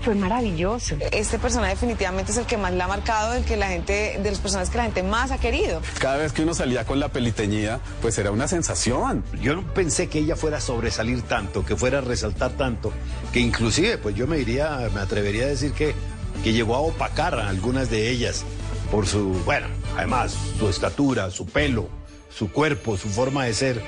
[0.05, 0.97] fue maravilloso.
[1.13, 4.31] Este personaje definitivamente es el que más la ha marcado, el que la gente, de
[4.31, 5.81] los personajes que la gente más ha querido.
[5.99, 9.25] Cada vez que uno salía con la peliteñida, pues era una sensación.
[9.41, 12.93] Yo no pensé que ella fuera a sobresalir tanto, que fuera a resaltar tanto,
[13.33, 15.95] que inclusive, pues yo me diría, me atrevería a decir que,
[16.43, 18.45] que llegó a opacar a algunas de ellas
[18.91, 21.89] por su, bueno, además, su estatura, su pelo,
[22.29, 23.83] su cuerpo, su forma de ser.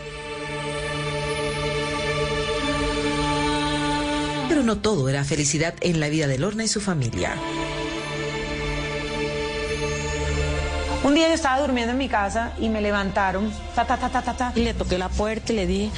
[4.57, 7.35] Pero no todo era felicidad en la vida de Lorna y su familia.
[11.05, 14.23] Un día yo estaba durmiendo en mi casa y me levantaron, ta, ta, ta, ta,
[14.23, 14.53] ta, ta.
[14.57, 15.91] Y le toqué la puerta y le dije,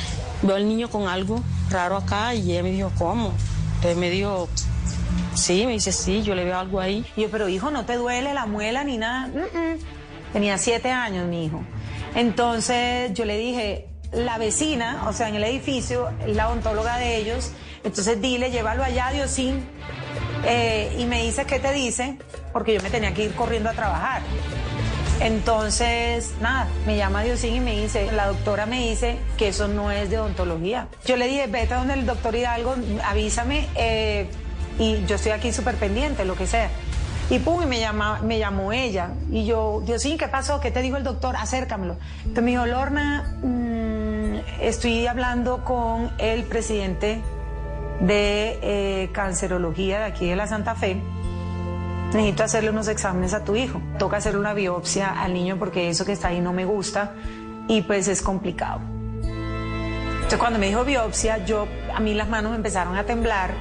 [0.43, 1.41] veo al niño con algo
[1.71, 3.33] raro acá y ella me dijo, ¿cómo?
[3.77, 4.49] Entonces me dijo,
[5.37, 7.07] sí, me dice, sí, yo le veo algo ahí.
[7.17, 9.29] Y yo, pero hijo, ¿no te duele la muela ni nada?
[9.29, 9.79] Mm, mm.
[10.33, 11.63] Tenía siete años mi hijo.
[12.17, 17.19] Entonces yo le dije, la vecina, o sea, en el edificio, es la odontóloga de
[17.19, 17.53] ellos,
[17.85, 19.65] entonces dile, llévalo allá, Diosín.
[20.45, 22.17] Eh, y me dice, ¿qué te dice?
[22.53, 24.23] Porque yo me tenía que ir corriendo a trabajar.
[25.21, 29.91] Entonces, nada, me llama Diosín y me dice, la doctora me dice que eso no
[29.91, 30.87] es de odontología.
[31.05, 34.29] Yo le dije, vete a donde el doctor Hidalgo, avísame eh,
[34.79, 36.71] y yo estoy aquí súper pendiente, lo que sea.
[37.31, 39.11] Y pum, y me, llama, me llamó ella.
[39.31, 40.61] Y yo, Diosín, ¿qué pasó?
[40.61, 41.37] ¿Qué te dijo el doctor?
[41.37, 41.97] Acércamelo.
[42.19, 47.21] Entonces me dijo, Lorna, mm, estoy hablando con el presidente
[48.01, 51.01] de eh, cancerología de aquí de la Santa Fe.
[52.13, 53.83] Necesito hacerle unos exámenes a tu hijo.
[53.99, 57.15] Toca hacerle una biopsia al niño porque eso que está ahí no me gusta
[57.69, 58.81] y pues es complicado.
[59.23, 63.53] Entonces cuando me dijo biopsia, yo a mí las manos me empezaron a temblar.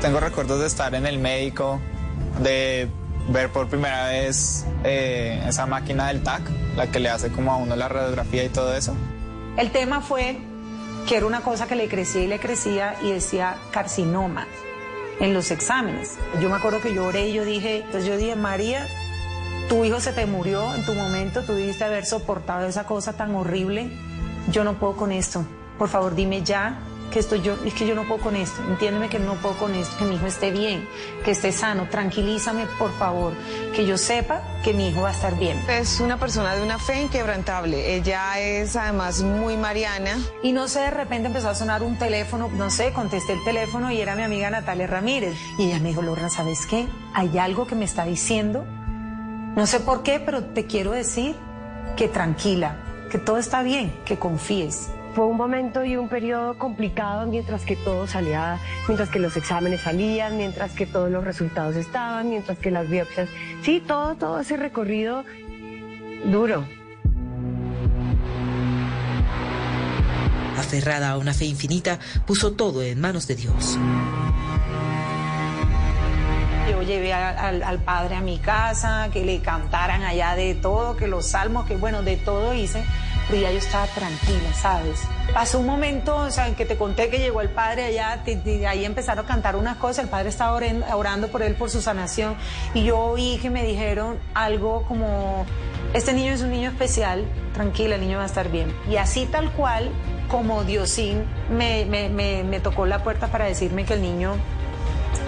[0.00, 1.80] Tengo recuerdos de estar en el médico,
[2.42, 2.88] de
[3.28, 6.42] ver por primera vez eh, esa máquina del TAC,
[6.76, 8.94] la que le hace como a uno la radiografía y todo eso.
[9.56, 10.38] El tema fue
[11.06, 14.46] que era una cosa que le crecía y le crecía y decía carcinoma
[15.20, 16.16] en los exámenes.
[16.40, 18.86] Yo me acuerdo que yo oré y yo dije, entonces yo dije, María,
[19.68, 23.34] tu hijo se te murió en tu momento, tú debiste haber soportado esa cosa tan
[23.34, 23.90] horrible.
[24.50, 25.44] Yo no puedo con esto.
[25.78, 26.78] Por favor, dime ya
[27.10, 29.74] que estoy yo, es que yo no puedo con esto, entiéndeme que no puedo con
[29.74, 30.88] esto, que mi hijo esté bien,
[31.24, 33.32] que esté sano, tranquilízame por favor,
[33.74, 35.58] que yo sepa que mi hijo va a estar bien.
[35.68, 37.94] Es una persona de una fe inquebrantable.
[37.94, 40.18] Ella es además muy mariana.
[40.42, 43.90] Y no sé, de repente empezó a sonar un teléfono, no sé, contesté el teléfono
[43.92, 45.36] y era mi amiga Natalia Ramírez.
[45.58, 46.86] Y ella me dijo, Lorna, ¿sabes qué?
[47.14, 48.64] Hay algo que me está diciendo.
[49.54, 51.36] No sé por qué, pero te quiero decir
[51.96, 52.76] que tranquila,
[53.10, 54.88] que todo está bien, que confíes.
[55.16, 59.80] Fue un momento y un periodo complicado mientras que todo salía, mientras que los exámenes
[59.80, 63.26] salían, mientras que todos los resultados estaban, mientras que las biopsias,
[63.62, 65.24] sí, todo, todo ese recorrido
[66.26, 66.66] duro.
[70.58, 73.78] Aferrada a una fe infinita, puso todo en manos de Dios.
[76.70, 80.94] Yo llevé a- al, al padre a mi casa, que le cantaran allá de todo,
[80.96, 82.84] que los salmos, que bueno, de todo hice,
[83.34, 85.02] ya yo estaba tranquila, ¿sabes?
[85.34, 88.66] Pasó un momento, o sea, en que te conté que llegó el padre allá, te-
[88.66, 90.52] ahí empezaron a cantar unas cosas, el padre estaba
[90.94, 92.36] orando por él, por su sanación,
[92.74, 95.44] y yo oí que me dijeron algo como,
[95.92, 98.72] este niño es un niño especial, tranquila, el niño va a estar bien.
[98.88, 99.90] Y así tal cual,
[100.28, 104.34] como Diosín me, me, me, me tocó la puerta para decirme que el niño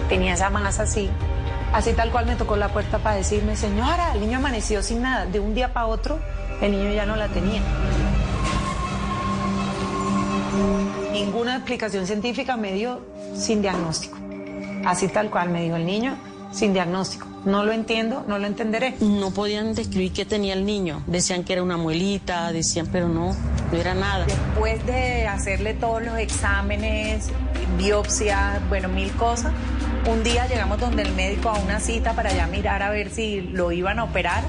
[0.07, 1.09] tenía esa masa así.
[1.73, 5.25] Así tal cual me tocó la puerta para decirme, señora, el niño amaneció sin nada.
[5.25, 6.19] De un día para otro,
[6.61, 7.61] el niño ya no la tenía.
[11.13, 13.01] Ninguna explicación científica me dio
[13.35, 14.17] sin diagnóstico.
[14.85, 16.17] Así tal cual me dijo el niño,
[16.51, 17.27] sin diagnóstico.
[17.45, 18.95] No lo entiendo, no lo entenderé.
[18.99, 21.03] No podían describir qué tenía el niño.
[21.07, 23.35] Decían que era una muelita, decían, pero no,
[23.71, 24.25] no era nada.
[24.25, 27.29] Después de hacerle todos los exámenes,
[27.77, 29.51] biopsia, bueno, mil cosas,
[30.07, 33.41] un día llegamos donde el médico a una cita para ya mirar a ver si
[33.41, 34.43] lo iban a operar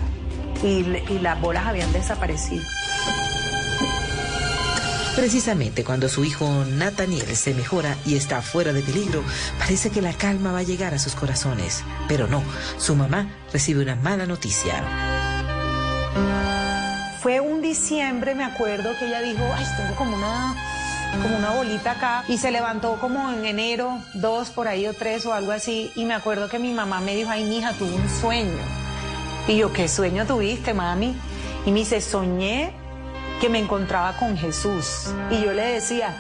[0.63, 0.83] y
[1.21, 2.63] las bolas habían desaparecido.
[5.17, 9.23] Precisamente cuando su hijo Nathaniel se mejora y está fuera de peligro,
[9.59, 11.83] parece que la calma va a llegar a sus corazones.
[12.09, 12.43] Pero no,
[12.79, 14.83] su mamá recibe una mala noticia.
[17.71, 20.57] Diciembre, me acuerdo, que ella dijo, ay, tengo como una,
[21.23, 22.25] como una bolita acá.
[22.27, 25.93] Y se levantó como en enero, dos por ahí o tres o algo así.
[25.95, 28.59] Y me acuerdo que mi mamá me dijo, ay, mija, tuve un sueño.
[29.47, 31.15] Y yo, ¿qué sueño tuviste, mami?
[31.65, 32.73] Y me dice, soñé
[33.41, 35.15] que me encontraba con Jesús.
[35.31, 36.13] Y yo le decía,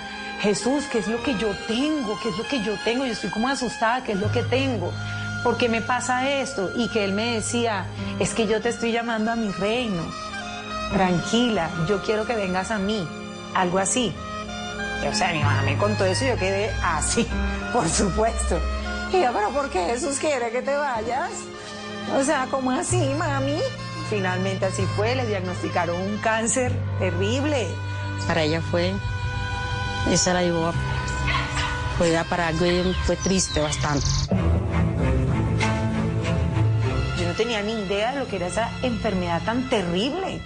[0.42, 2.16] Jesús, ¿qué es lo que yo tengo?
[2.22, 3.04] ¿Qué es lo que yo tengo?
[3.06, 4.92] Yo estoy como asustada, ¿qué es lo que tengo?
[5.42, 6.70] ¿Por qué me pasa esto?
[6.76, 7.86] Y que él me decía,
[8.20, 10.29] es que yo te estoy llamando a mi reino.
[10.92, 13.06] Tranquila, yo quiero que vengas a mí.
[13.54, 14.14] Algo así.
[15.02, 17.26] Y, o sea, mi mamá me contó eso y yo quedé así,
[17.72, 18.58] por supuesto.
[19.12, 21.30] Y yo, pero ¿por qué Jesús quiere que te vayas?
[22.16, 23.58] O sea, ¿cómo así, mami?
[24.08, 27.68] Finalmente así fue, le diagnosticaron un cáncer terrible.
[28.26, 28.92] Para ella fue,
[30.10, 30.74] esa la llevó, a-
[31.98, 34.06] fue ya para algo, ella fue triste bastante.
[37.18, 40.40] Yo no tenía ni idea de lo que era esa enfermedad tan terrible.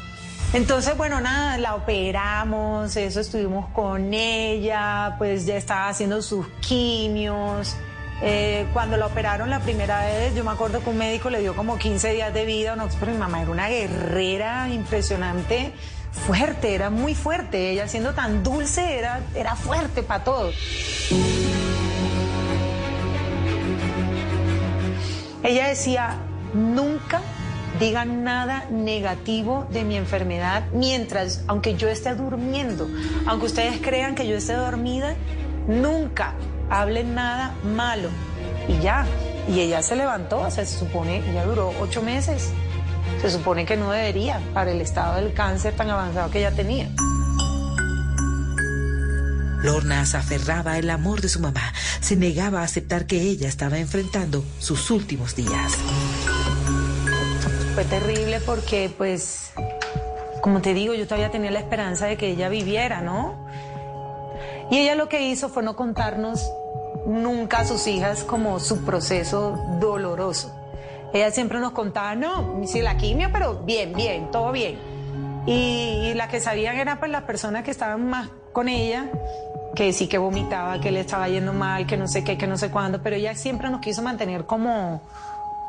[0.55, 7.75] Entonces, bueno, nada, la operamos, eso estuvimos con ella, pues ya estaba haciendo sus quimios.
[8.23, 11.57] Eh, cuando la operaron la primera vez, yo me acuerdo que un médico le dio
[11.57, 15.73] como 15 días de vida, no, pero mi mamá era una guerrera impresionante,
[16.13, 17.73] fuerte, era muy fuerte.
[17.73, 20.53] Ella siendo tan dulce era, era fuerte para todo.
[25.43, 26.15] Ella decía,
[26.55, 27.21] nunca
[27.79, 32.89] digan nada negativo de mi enfermedad mientras, aunque yo esté durmiendo,
[33.27, 35.15] aunque ustedes crean que yo esté dormida,
[35.67, 36.35] nunca
[36.71, 38.09] hablen nada malo.
[38.69, 39.07] Y ya,
[39.49, 42.51] y ella se levantó, se supone, ella duró ocho meses.
[43.21, 46.89] Se supone que no debería para el estado del cáncer tan avanzado que ella tenía.
[49.63, 53.79] Lorna se aferraba al amor de su mamá, se negaba a aceptar que ella estaba
[53.79, 55.79] enfrentando sus últimos días.
[57.75, 59.53] Fue terrible porque, pues,
[60.41, 63.35] como te digo, yo todavía tenía la esperanza de que ella viviera, ¿no?
[64.71, 66.49] Y ella lo que hizo fue no contarnos
[67.05, 70.55] nunca a sus hijas como su proceso doloroso.
[71.13, 74.79] Ella siempre nos contaba, no, sí, la quimio, pero bien, bien, todo bien.
[75.45, 79.07] Y, y la que sabían era pues las personas que estaban más con ella,
[79.75, 82.57] que sí que vomitaba, que le estaba yendo mal, que no sé qué, que no
[82.57, 85.03] sé cuándo, pero ella siempre nos quiso mantener como,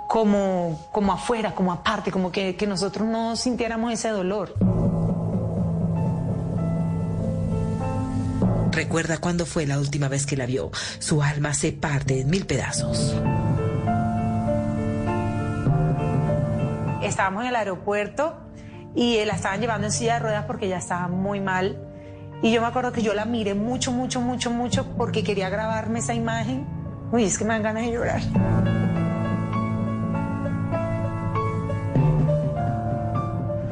[0.08, 4.54] como, como afuera, como aparte, como que, que nosotros no sintiéramos ese dolor.
[8.71, 10.69] Recuerda cuándo fue la última vez que la vio.
[11.00, 13.15] Su alma se parte en mil pedazos.
[17.02, 18.36] Estábamos en el aeropuerto
[18.94, 21.77] y la estaban llevando en silla de ruedas porque ella estaba muy mal.
[22.42, 26.00] Y yo me acuerdo que yo la miré mucho, mucho, mucho, mucho porque quería grabarme
[26.00, 26.67] esa imagen.
[27.13, 28.85] Uy, es que me dan ganas de llorar.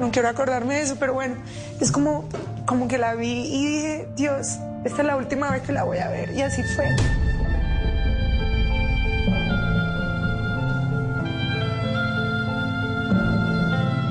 [0.04, 1.36] No quiero acordarme de eso, pero bueno,
[1.80, 2.28] es como,
[2.66, 5.99] como que la vi y dije, Dios, esta es la última vez que la voy
[5.99, 6.34] a ver.
[6.36, 6.93] Y así fue.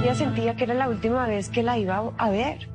[0.03, 2.71] Ella sentía que era la última vez que la iba a ver.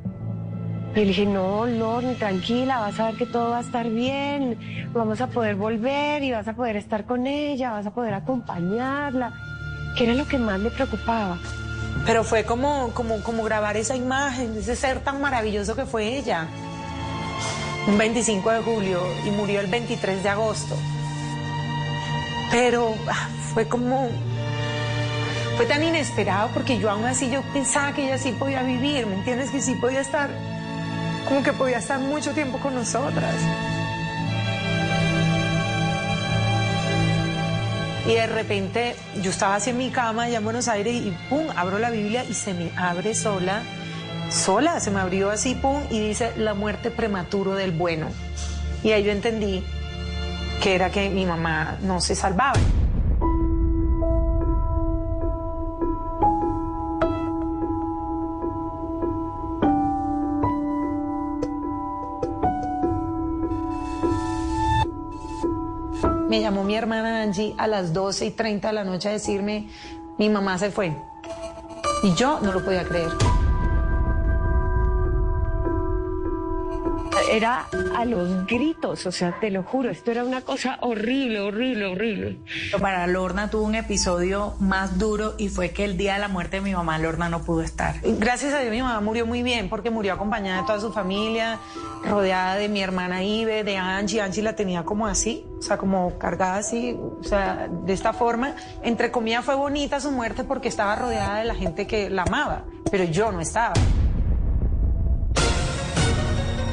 [0.93, 4.59] Y le dije, no, Lorne, tranquila, vas a ver que todo va a estar bien,
[4.93, 9.33] vamos a poder volver y vas a poder estar con ella, vas a poder acompañarla,
[9.97, 11.39] que era lo que más le preocupaba.
[12.05, 16.47] Pero fue como, como, como grabar esa imagen, ese ser tan maravilloso que fue ella.
[17.87, 20.75] Un 25 de julio y murió el 23 de agosto.
[22.51, 24.09] Pero ah, fue como,
[25.57, 29.15] fue tan inesperado porque yo aún así yo pensaba que ella sí podía vivir, ¿me
[29.15, 29.49] entiendes?
[29.51, 30.29] Que sí podía estar,
[31.27, 33.35] como que podía estar mucho tiempo con nosotras.
[38.07, 41.45] Y de repente yo estaba así en mi cama allá en Buenos Aires y pum,
[41.55, 43.63] abro la Biblia y se me abre sola,
[44.29, 48.07] sola, se me abrió así, pum, y dice la muerte prematuro del bueno.
[48.81, 49.61] Y ahí yo entendí
[50.63, 52.57] que era que mi mamá no se salvaba.
[66.29, 69.69] Me llamó mi hermana Angie a las 12 y 30 de la noche a decirme,
[70.17, 70.93] mi mamá se fue.
[72.03, 73.36] Y yo no lo podía creer.
[77.31, 81.85] Era a los gritos, o sea, te lo juro, esto era una cosa horrible, horrible,
[81.85, 82.37] horrible.
[82.79, 86.57] Para Lorna tuvo un episodio más duro y fue que el día de la muerte
[86.57, 87.95] de mi mamá, Lorna no pudo estar.
[88.03, 91.59] Gracias a Dios mi mamá murió muy bien porque murió acompañada de toda su familia,
[92.05, 94.21] rodeada de mi hermana Ibe, de Angie.
[94.21, 98.55] Angie la tenía como así, o sea, como cargada así, o sea, de esta forma.
[98.83, 102.63] Entre comillas fue bonita su muerte porque estaba rodeada de la gente que la amaba,
[102.89, 103.73] pero yo no estaba.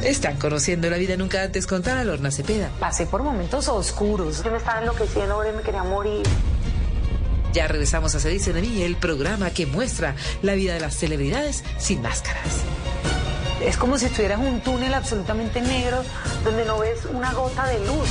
[0.05, 2.68] Están conociendo la vida nunca antes contada Lorna Cepeda.
[2.78, 4.44] Pasé por momentos oscuros.
[4.44, 6.26] Yo me estaba enloqueciendo, ahora me quería morir.
[7.55, 10.94] Ya regresamos a Se dice de mí, el programa que muestra la vida de las
[10.94, 12.64] celebridades sin máscaras.
[13.64, 16.02] Es como si estuvieras en un túnel absolutamente negro
[16.44, 18.09] donde no ves una gota de luz.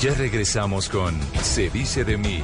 [0.00, 2.42] Ya regresamos con Se dice de mí.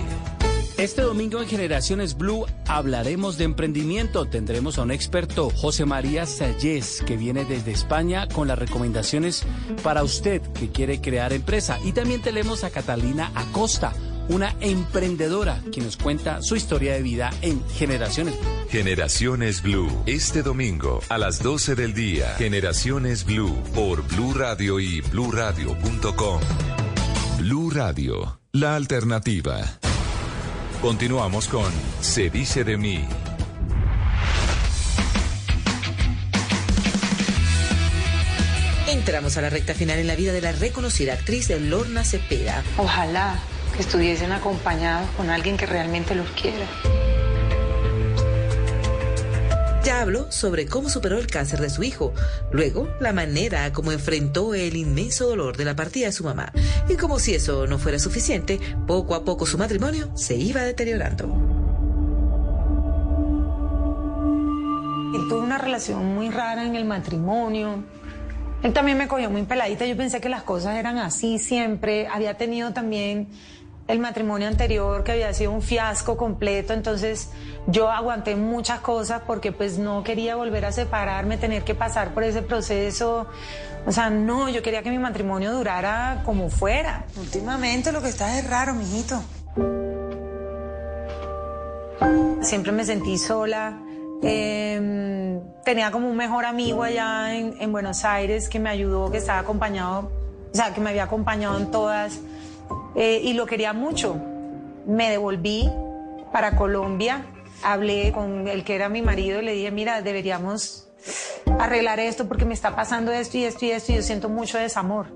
[0.79, 4.27] Este domingo en Generaciones Blue hablaremos de emprendimiento.
[4.27, 9.43] Tendremos a un experto, José María Sayés, que viene desde España con las recomendaciones
[9.83, 11.81] para usted que quiere crear empresa.
[11.83, 13.93] Y también tenemos a Catalina Acosta,
[14.29, 18.69] una emprendedora que nos cuenta su historia de vida en Generaciones Blue.
[18.71, 19.91] Generaciones Blue.
[20.07, 22.37] Este domingo a las 12 del día.
[22.39, 26.41] Generaciones Blue por Blue Radio y bluradio.com.
[27.41, 29.81] Blue Radio, la alternativa.
[30.81, 33.05] Continuamos con Se dice de mí.
[38.87, 42.63] Entramos a la recta final en la vida de la reconocida actriz Lorna Cepeda.
[42.77, 43.41] Ojalá
[43.75, 46.67] que estuviesen acompañados con alguien que realmente los quiera.
[49.91, 52.13] Habló sobre cómo superó el cáncer de su hijo,
[52.53, 56.53] luego la manera como enfrentó el inmenso dolor de la partida de su mamá
[56.89, 61.25] y como si eso no fuera suficiente, poco a poco su matrimonio se iba deteriorando.
[65.15, 67.83] Y tuve una relación muy rara en el matrimonio.
[68.63, 69.87] Él también me cogió muy peladita.
[69.87, 72.09] Yo pensé que las cosas eran así siempre.
[72.09, 73.29] Había tenido también
[73.89, 77.31] el matrimonio anterior que había sido un fiasco completo, entonces
[77.67, 82.23] yo aguanté muchas cosas porque pues no quería volver a separarme, tener que pasar por
[82.23, 83.27] ese proceso.
[83.87, 87.07] O sea, no, yo quería que mi matrimonio durara como fuera.
[87.17, 89.23] Últimamente lo que está es raro, mijito.
[92.43, 93.81] Siempre me sentí sola.
[94.23, 99.19] Eh, tenía como un mejor amigo allá en, en Buenos Aires que me ayudó, que
[99.19, 100.11] estaba acompañado,
[100.53, 102.21] o sea, que me había acompañado en todas
[102.95, 104.21] eh, y lo quería mucho.
[104.87, 105.71] Me devolví
[106.33, 107.27] para Colombia,
[107.63, 110.89] hablé con el que era mi marido y le dije, mira, deberíamos
[111.59, 114.59] arreglar esto porque me está pasando esto y esto y esto y yo siento mucho
[114.59, 115.07] desamor.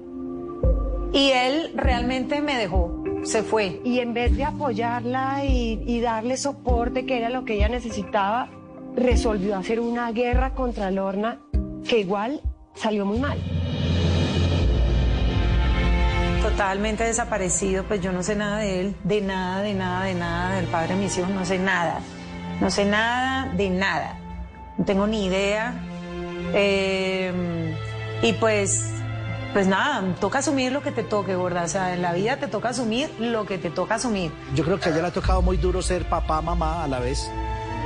[1.12, 3.80] Y él realmente me dejó, se fue.
[3.84, 8.48] Y en vez de apoyarla y, y darle soporte, que era lo que ella necesitaba,
[8.96, 11.40] resolvió hacer una guerra contra Lorna
[11.86, 12.40] que igual
[12.74, 13.38] salió muy mal
[16.52, 20.56] totalmente desaparecido, pues yo no sé nada de él, de nada, de nada, de nada,
[20.56, 22.00] del padre de mis hijos, no sé nada.
[22.60, 24.18] No sé nada de nada.
[24.78, 25.74] No tengo ni idea
[26.54, 27.32] Eh,
[28.20, 28.84] y pues,
[29.54, 31.62] pues nada, toca asumir lo que te toque, gorda.
[31.62, 34.30] O sea, en la vida te toca asumir lo que te toca asumir.
[34.54, 36.98] Yo creo que a ella le ha tocado muy duro ser papá, mamá a la
[36.98, 37.30] vez.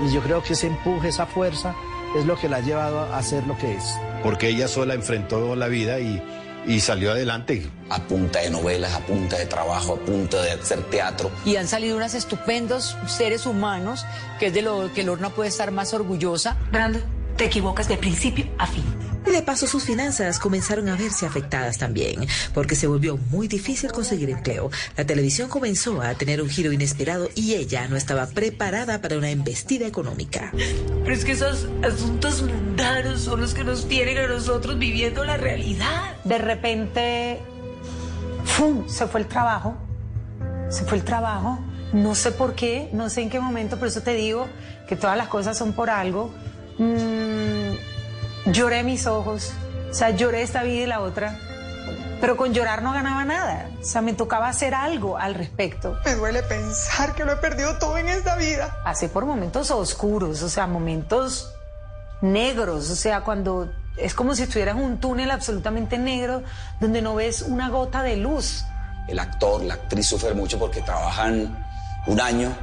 [0.04, 1.74] Y yo creo que ese empuje, esa fuerza,
[2.18, 3.96] es lo que la ha llevado a ser lo que es.
[4.24, 6.20] Porque ella sola enfrentó la vida y,
[6.66, 7.70] y salió adelante.
[7.88, 11.30] A punta de novelas, a punta de trabajo, a punta de hacer teatro.
[11.44, 14.04] Y han salido unos estupendos seres humanos,
[14.38, 16.56] que es de lo que Lorna puede estar más orgullosa.
[16.72, 16.98] Brando,
[17.36, 18.84] te equivocas de principio a fin.
[19.26, 23.90] Y de paso sus finanzas comenzaron a verse afectadas también, porque se volvió muy difícil
[23.90, 24.70] conseguir empleo.
[24.96, 29.30] La televisión comenzó a tener un giro inesperado y ella no estaba preparada para una
[29.30, 30.52] embestida económica.
[30.52, 35.36] Pero es que esos asuntos mundanos son los que nos tienen a nosotros viviendo la
[35.36, 36.14] realidad.
[36.24, 37.40] De repente,
[38.44, 38.88] ¡fum!
[38.88, 39.76] se fue el trabajo.
[40.70, 41.58] Se fue el trabajo.
[41.92, 44.48] No sé por qué, no sé en qué momento, por eso te digo
[44.88, 46.32] que todas las cosas son por algo.
[46.78, 47.95] Mm,
[48.46, 49.52] lloré mis ojos,
[49.90, 51.38] o sea, lloré esta vida y la otra,
[52.20, 55.96] pero con llorar no ganaba nada, o sea, me tocaba hacer algo al respecto.
[56.04, 58.80] Me duele pensar que lo he perdido todo en esta vida.
[58.84, 61.52] Pasé por momentos oscuros, o sea, momentos
[62.20, 66.42] negros, o sea, cuando es como si estuvieras en un túnel absolutamente negro
[66.80, 68.64] donde no ves una gota de luz.
[69.08, 71.64] El actor, la actriz sufren mucho porque trabajan
[72.06, 72.54] un año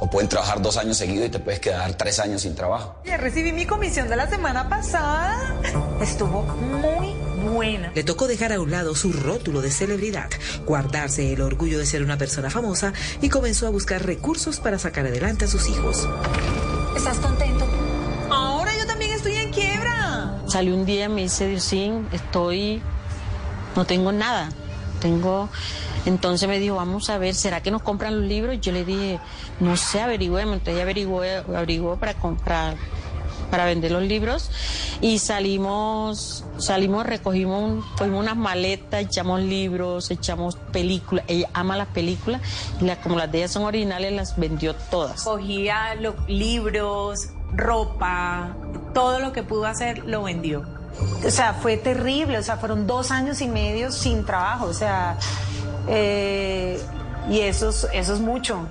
[0.00, 2.96] o pueden trabajar dos años seguidos y te puedes quedar tres años sin trabajo.
[3.04, 5.56] Ya recibí mi comisión de la semana pasada.
[6.00, 7.14] Estuvo muy
[7.50, 7.90] buena.
[7.94, 10.28] Le tocó dejar a un lado su rótulo de celebridad,
[10.64, 15.06] guardarse el orgullo de ser una persona famosa y comenzó a buscar recursos para sacar
[15.06, 16.08] adelante a sus hijos.
[16.96, 17.66] ¿Estás contento?
[18.30, 20.42] Ahora yo también estoy en quiebra.
[20.46, 22.82] Salí un día y me dice, sí, estoy,
[23.74, 24.50] no tengo nada,
[25.00, 25.48] tengo...
[26.08, 28.58] Entonces me dijo, vamos a ver, ¿será que nos compran los libros?
[28.62, 29.20] Yo le dije,
[29.60, 30.54] no sé, averigüemos.
[30.54, 30.82] Entonces ella
[31.54, 32.76] averiguó, para comprar,
[33.50, 34.50] para vender los libros.
[35.02, 41.26] Y salimos, salimos, recogimos, un- cogimos unas maletas, echamos libros, echamos películas.
[41.28, 42.40] Ella ama las películas
[42.80, 45.22] y como las de ella son originales, las vendió todas.
[45.24, 45.94] Cogía
[46.26, 48.56] libros, ropa,
[48.94, 50.64] todo lo que pudo hacer lo vendió.
[51.24, 55.16] O sea, fue terrible, o sea, fueron dos años y medio sin trabajo, o sea,
[55.86, 56.80] eh,
[57.30, 58.66] y eso es, eso es mucho.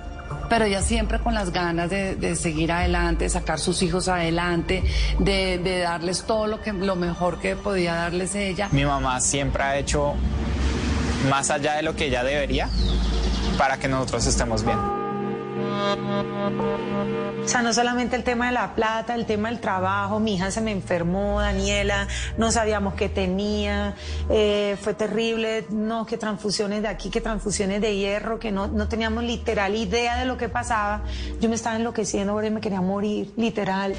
[0.48, 4.82] Pero ella siempre con las ganas de, de seguir adelante, de sacar sus hijos adelante,
[5.18, 8.68] de, de darles todo lo, que, lo mejor que podía darles ella.
[8.72, 10.14] Mi mamá siempre ha hecho
[11.28, 12.68] más allá de lo que ella debería
[13.58, 14.97] para que nosotros estemos bien.
[17.44, 20.50] O sea, no solamente el tema de la plata, el tema del trabajo, mi hija
[20.50, 22.06] se me enfermó, Daniela,
[22.36, 23.94] no sabíamos qué tenía,
[24.28, 28.86] eh, fue terrible, no, que transfusiones de aquí, que transfusiones de hierro, que no, no
[28.88, 31.04] teníamos literal idea de lo que pasaba.
[31.40, 33.94] Yo me estaba enloqueciendo, ahora me quería morir, literal.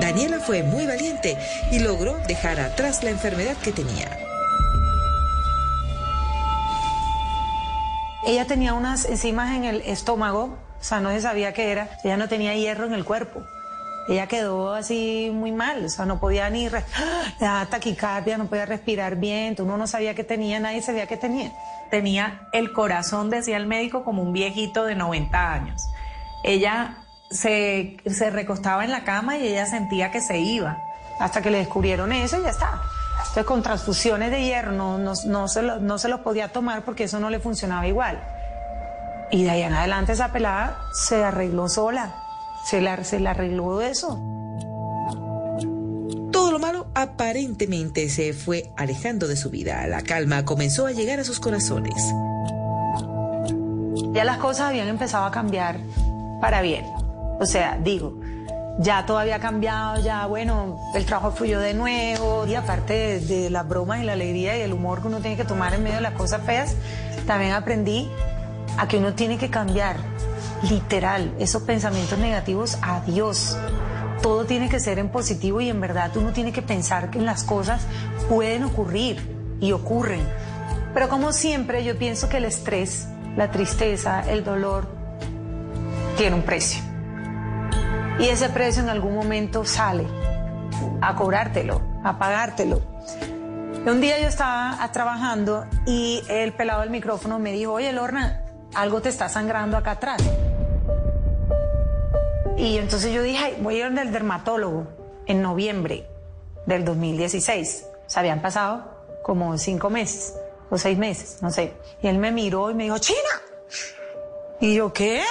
[0.00, 1.36] Daniela fue muy valiente
[1.72, 4.33] y logró dejar atrás la enfermedad que tenía.
[8.26, 11.90] Ella tenía unas enzimas en el estómago, o sea, no se sabía qué era.
[12.04, 13.42] Ella no tenía hierro en el cuerpo.
[14.08, 16.68] Ella quedó así muy mal, o sea, no podía ni
[17.40, 21.52] daba taquicardia, no podía respirar bien, uno no sabía qué tenía, nadie sabía qué tenía.
[21.90, 25.82] Tenía el corazón, decía el médico, como un viejito de 90 años.
[26.42, 26.98] Ella
[27.30, 30.78] se, se recostaba en la cama y ella sentía que se iba.
[31.18, 32.80] Hasta que le descubrieron eso y ya está.
[33.18, 36.82] Entonces, con transfusiones de hierro no, no, no se lo- no se los podía tomar
[36.84, 38.20] porque eso no le funcionaba igual.
[39.30, 42.14] Y de ahí en adelante esa pelada se arregló sola.
[42.66, 44.20] Se la, se la arregló de eso.
[46.30, 49.86] Todo lo malo aparentemente se fue alejando de su vida.
[49.86, 51.94] La calma comenzó a llegar a sus corazones.
[54.12, 55.78] Ya las cosas habían empezado a cambiar
[56.40, 56.84] para bien.
[57.40, 58.20] O sea, digo,
[58.78, 63.50] ya todo había cambiado, ya bueno, el trabajo fluyó de nuevo y aparte de, de
[63.50, 65.96] las bromas y la alegría y el humor que uno tiene que tomar en medio
[65.96, 66.74] de las cosas feas,
[67.26, 68.10] también aprendí
[68.76, 69.96] a que uno tiene que cambiar,
[70.68, 73.56] literal, esos pensamientos negativos, adiós.
[74.22, 77.44] Todo tiene que ser en positivo y en verdad uno tiene que pensar que las
[77.44, 77.82] cosas
[78.28, 79.18] pueden ocurrir
[79.60, 80.26] y ocurren.
[80.94, 83.06] Pero como siempre yo pienso que el estrés,
[83.36, 84.88] la tristeza, el dolor,
[86.16, 86.93] tiene un precio.
[88.18, 90.06] Y ese precio en algún momento sale
[91.00, 92.80] a cobrártelo, a pagártelo.
[93.86, 98.42] Un día yo estaba ah, trabajando y el pelado del micrófono me dijo, oye Lorna,
[98.74, 100.22] algo te está sangrando acá atrás.
[102.56, 104.86] Y entonces yo dije, "Ay, voy a ir del dermatólogo
[105.26, 106.06] en noviembre
[106.66, 107.86] del 2016.
[108.06, 108.84] O sea, habían pasado
[109.22, 110.34] como cinco meses
[110.70, 111.74] o seis meses, no sé.
[112.00, 113.18] Y él me miró y me dijo, China.
[114.64, 115.22] Y yo, ¿qué?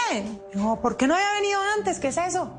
[0.54, 1.98] Dijo, ¿por qué no había venido antes?
[2.00, 2.52] ¿Qué es eso?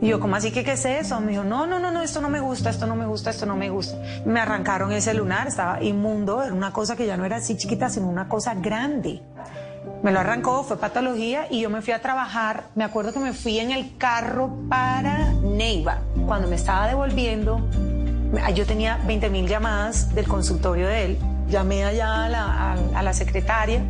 [0.00, 1.20] Y yo, ¿cómo así que qué es eso?
[1.20, 3.44] Me dijo, no, no, no, no, esto no me gusta, esto no me gusta, esto
[3.44, 3.98] no me gusta.
[4.24, 7.90] Me arrancaron ese lunar, estaba inmundo, era una cosa que ya no era así chiquita,
[7.90, 9.20] sino una cosa grande.
[10.04, 12.64] Me lo arrancó, fue patología y yo me fui a trabajar.
[12.76, 16.02] Me acuerdo que me fui en el carro para Neiva.
[16.24, 17.68] Cuando me estaba devolviendo,
[18.54, 21.18] yo tenía 20 mil llamadas del consultorio de él.
[21.48, 23.82] Llamé allá a la, a- a la secretaria.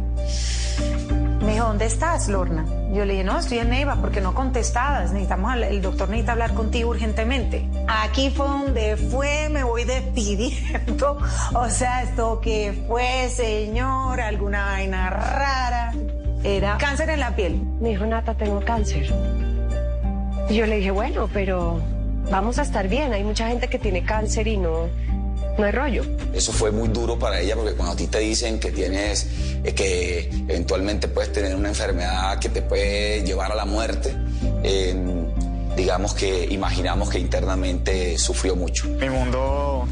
[1.46, 2.66] Me dijo, ¿dónde estás, Lorna?
[2.92, 5.12] Yo le dije, no, estoy en Neiva porque no contestabas.
[5.12, 7.68] Necesitamos, el doctor necesita hablar contigo urgentemente.
[7.86, 11.18] Aquí fue donde fue, me voy despidiendo.
[11.54, 15.92] O sea, esto que fue, señor, alguna vaina rara.
[16.42, 17.62] Era cáncer en la piel.
[17.80, 19.14] Me dijo, Nata, tengo cáncer.
[20.48, 21.80] Y yo le dije, bueno, pero
[22.28, 23.12] vamos a estar bien.
[23.12, 24.88] Hay mucha gente que tiene cáncer y no,
[25.58, 26.04] no hay rollo.
[26.32, 29.26] Eso fue muy duro para ella porque cuando a ti te dicen que tienes,
[29.64, 34.14] eh, que eventualmente puedes tener una enfermedad que te puede llevar a la muerte,
[34.62, 34.94] eh,
[35.76, 38.88] digamos que imaginamos que internamente sufrió mucho.
[38.88, 39.86] Mi mundo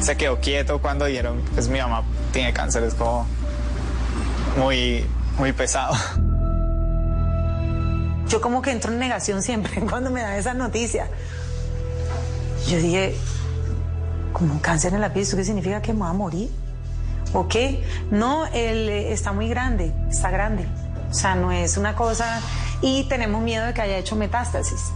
[0.00, 3.26] se quedó quieto cuando dijeron, pues mi mamá tiene cáncer, es como
[4.58, 5.04] muy,
[5.38, 5.94] muy pesado.
[8.28, 11.08] Yo como que entro en negación siempre cuando me dan esa noticia.
[12.68, 13.14] Yo dije,
[14.38, 16.50] como un cáncer en la piel, ¿eso qué significa que me voy a morir?
[17.32, 17.84] ¿O qué?
[18.10, 20.66] No, él eh, está muy grande, está grande.
[21.10, 22.40] O sea, no es una cosa...
[22.80, 24.92] Y tenemos miedo de que haya hecho metástasis.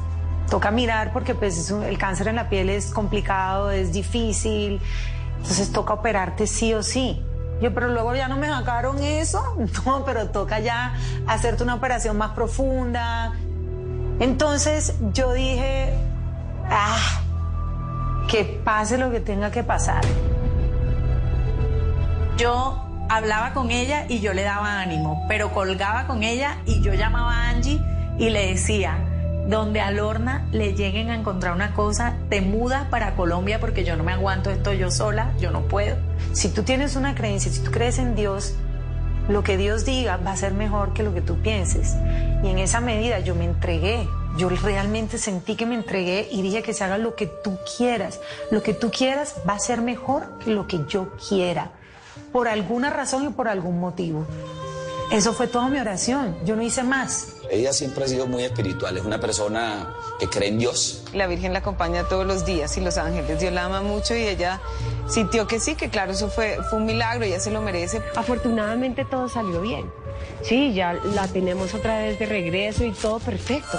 [0.49, 4.81] Toca mirar porque pues el cáncer en la piel es complicado, es difícil.
[5.39, 7.21] Entonces toca operarte sí o sí.
[7.61, 9.57] Yo, pero luego ya no me sacaron eso.
[9.85, 10.95] No, pero toca ya
[11.27, 13.33] hacerte una operación más profunda.
[14.21, 15.93] Entonces yo dije,
[16.71, 17.23] ah,
[18.29, 20.03] que pase lo que tenga que pasar.
[22.37, 26.95] Yo hablaba con ella y yo le daba ánimo, pero colgaba con ella y yo
[26.95, 27.81] llamaba a Angie
[28.19, 28.99] y le decía,
[29.47, 33.97] donde a Lorna le lleguen a encontrar una cosa, te mudas para Colombia porque yo
[33.97, 35.97] no me aguanto esto yo sola, yo no puedo.
[36.33, 38.55] Si tú tienes una creencia, si tú crees en Dios,
[39.29, 41.97] lo que Dios diga va a ser mejor que lo que tú pienses.
[42.43, 44.09] Y en esa medida yo me entregué.
[44.37, 48.21] Yo realmente sentí que me entregué y dije que se haga lo que tú quieras.
[48.51, 51.71] Lo que tú quieras va a ser mejor que lo que yo quiera.
[52.33, 54.27] Por alguna razón y por algún motivo.
[55.11, 56.35] Eso fue toda mi oración.
[56.47, 57.35] Yo no hice más.
[57.51, 61.05] Ella siempre ha sido muy espiritual, es una persona que cree en Dios.
[61.13, 63.39] La Virgen la acompaña todos los días y los ángeles.
[63.39, 64.63] Dios la ama mucho y ella
[65.07, 68.01] sintió que sí, que claro, eso fue, fue un milagro, ella se lo merece.
[68.17, 69.85] Afortunadamente todo salió bien.
[70.43, 73.79] Sí, ya la tenemos otra vez de regreso y todo perfecto.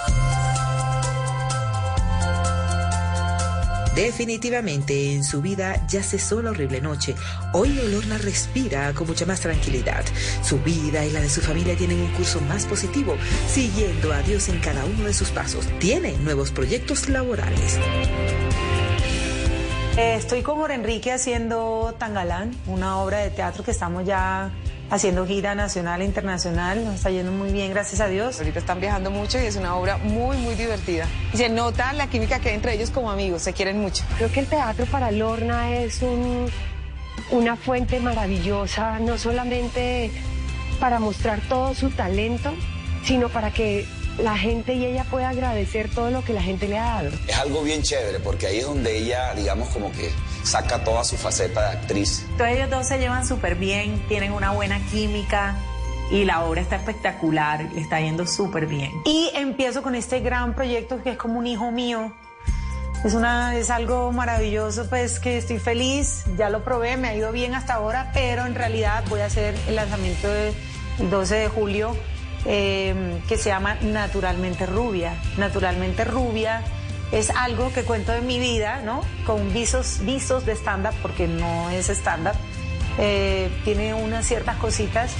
[3.96, 7.16] Definitivamente en su vida ya cesó la horrible noche.
[7.52, 10.04] Hoy Lorna respira con mucha más tranquilidad.
[10.42, 13.16] Su vida y la de su familia tienen un curso más positivo,
[13.48, 15.68] siguiendo a Dios en cada uno de sus pasos.
[15.80, 17.78] Tiene nuevos proyectos laborales.
[19.96, 24.50] Eh, estoy con Jorge Enrique haciendo Tangalán, una obra de teatro que estamos ya
[24.94, 26.86] haciendo gira nacional e internacional.
[26.86, 28.38] Nos está yendo muy bien, gracias a Dios.
[28.40, 31.08] Ahorita están viajando mucho y es una obra muy, muy divertida.
[31.34, 34.04] Y se nota la química que hay entre ellos como amigos, se quieren mucho.
[34.18, 36.48] Creo que el teatro para Lorna es un-
[37.32, 40.12] una fuente maravillosa, no solamente
[40.80, 42.54] para mostrar todo su talento,
[43.04, 43.86] sino para que
[44.20, 47.10] la gente y ella pueda agradecer todo lo que la gente le ha dado.
[47.28, 50.12] Es algo bien chévere porque ahí es donde ella, digamos, como que
[50.44, 52.26] saca toda su faceta de actriz.
[52.32, 55.56] Entonces ellos dos se llevan súper bien, tienen una buena química
[56.12, 58.92] y la obra está espectacular, le está yendo súper bien.
[59.06, 62.14] Y empiezo con este gran proyecto que es como un hijo mío.
[63.04, 67.32] Es, una, es algo maravilloso, pues que estoy feliz, ya lo probé, me ha ido
[67.34, 70.54] bien hasta ahora, pero en realidad voy a hacer el lanzamiento de-
[71.00, 71.98] el 12 de julio
[72.46, 75.16] eh, que se llama Naturalmente Rubia.
[75.38, 76.62] Naturalmente Rubia
[77.14, 79.02] es algo que cuento de mi vida, ¿no?
[79.26, 82.36] Con visos, visos de stand-up, porque no es stand-up.
[82.98, 85.14] Eh, tiene unas ciertas cositas,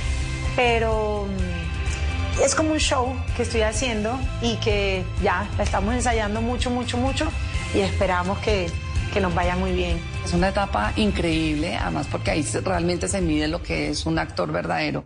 [0.56, 6.72] pero mm, es como un show que estoy haciendo y que ya estamos ensayando mucho,
[6.72, 7.32] mucho, mucho
[7.76, 8.72] y esperamos que,
[9.14, 10.02] que nos vaya muy bien.
[10.26, 14.52] Es una etapa increíble, además porque ahí realmente se mide lo que es un actor
[14.52, 15.06] verdadero.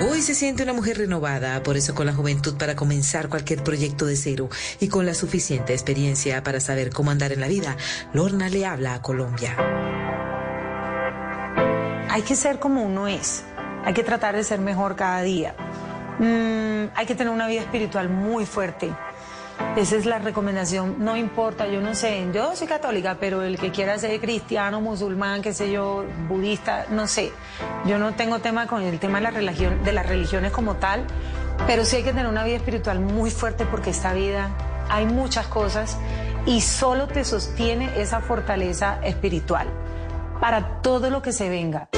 [0.00, 4.06] Hoy se siente una mujer renovada, por eso con la juventud para comenzar cualquier proyecto
[4.06, 4.48] de cero
[4.80, 7.76] y con la suficiente experiencia para saber cómo andar en la vida,
[8.12, 9.56] Lorna le habla a Colombia.
[12.10, 13.44] Hay que ser como uno es,
[13.84, 15.54] hay que tratar de ser mejor cada día.
[16.18, 18.92] Mm, hay que tener una vida espiritual muy fuerte.
[19.76, 20.96] Esa es la recomendación.
[20.98, 25.42] No importa, yo no sé, yo soy católica, pero el que quiera ser cristiano, musulmán,
[25.42, 27.32] qué sé yo, budista, no sé.
[27.84, 31.04] Yo no tengo tema con el tema de las religiones como tal,
[31.66, 34.50] Pero sí hay que tener una vida espiritual muy fuerte porque esta vida
[34.90, 35.96] hay muchas cosas
[36.46, 39.68] y solo te sostiene esa fortaleza espiritual
[40.40, 41.88] para todo lo que se venga.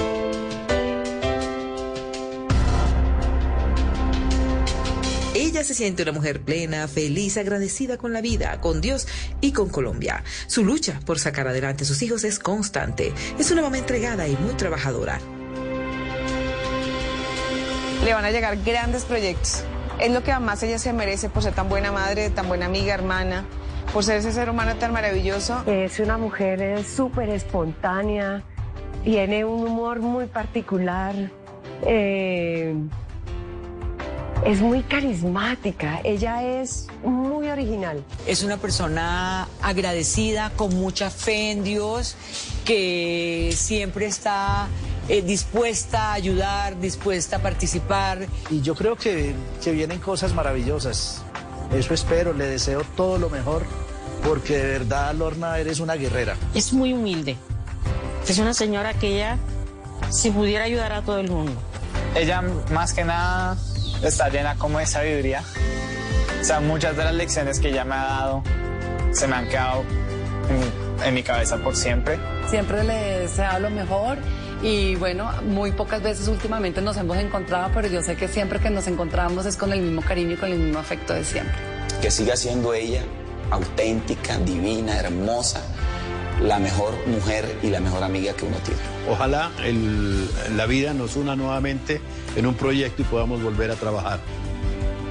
[5.56, 9.08] Ella se siente una mujer plena, feliz, agradecida con la vida, con Dios
[9.40, 10.22] y con Colombia.
[10.48, 13.14] Su lucha por sacar adelante a sus hijos es constante.
[13.38, 15.18] Es una mamá entregada y muy trabajadora.
[18.04, 19.64] Le van a llegar grandes proyectos.
[19.98, 22.92] Es lo que más ella se merece por ser tan buena madre, tan buena amiga,
[22.92, 23.46] hermana,
[23.94, 25.62] por ser ese ser humano tan maravilloso.
[25.66, 28.42] Es una mujer eh, súper espontánea,
[29.04, 31.14] tiene un humor muy particular,
[31.86, 32.74] eh,
[34.44, 38.02] es muy carismática, ella es muy original.
[38.26, 42.16] Es una persona agradecida, con mucha fe en Dios,
[42.64, 44.68] que siempre está
[45.08, 48.26] eh, dispuesta a ayudar, dispuesta a participar.
[48.50, 51.22] Y yo creo que, que vienen cosas maravillosas.
[51.72, 53.64] Eso espero, le deseo todo lo mejor,
[54.22, 56.36] porque de verdad, Lorna, eres una guerrera.
[56.54, 57.36] Es muy humilde.
[58.28, 59.38] Es una señora que ella,
[60.10, 61.52] si pudiera ayudar a todo el mundo.
[62.14, 63.56] Ella más que nada
[64.02, 65.42] está llena como de sabiduría.
[66.40, 68.42] O sea, muchas de las lecciones que ella me ha dado
[69.12, 69.84] se me han quedado
[70.50, 72.18] en, en mi cabeza por siempre.
[72.48, 74.18] Siempre le deseo lo mejor
[74.62, 78.70] y bueno, muy pocas veces últimamente nos hemos encontrado, pero yo sé que siempre que
[78.70, 81.54] nos encontramos es con el mismo cariño y con el mismo afecto de siempre.
[82.00, 83.02] Que siga siendo ella
[83.50, 85.60] auténtica, divina, hermosa,
[86.42, 88.80] la mejor mujer y la mejor amiga que uno tiene.
[89.08, 92.00] Ojalá el- la vida nos una nuevamente
[92.36, 94.20] en un proyecto y podamos volver a trabajar.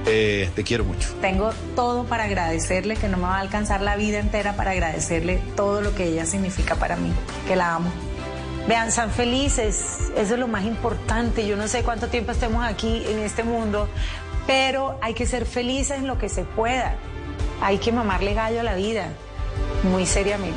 [0.08, 1.08] Eh, te quiero mucho.
[1.20, 5.42] Tengo todo para agradecerle, que no me va a alcanzar la vida entera para agradecerle
[5.56, 7.12] todo lo que ella significa para mí,
[7.48, 7.90] que la amo.
[8.68, 9.84] Vean, sean felices,
[10.16, 11.44] eso es lo más importante.
[11.46, 13.88] Yo no sé cuánto tiempo estemos aquí en este mundo,
[14.46, 16.94] pero hay que ser felices en lo que se pueda.
[17.60, 19.08] Hay que mamarle gallo a la vida,
[19.82, 20.56] muy seriamente.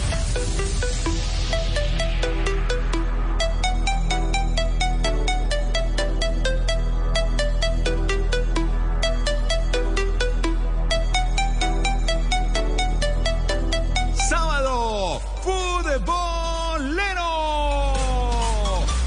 [14.29, 17.23] Sábado, futbolero.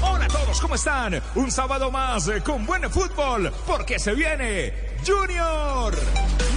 [0.01, 1.21] Hola a todos, ¿cómo están?
[1.35, 4.73] Un sábado más eh, con buen fútbol, porque se viene
[5.05, 5.95] Junior,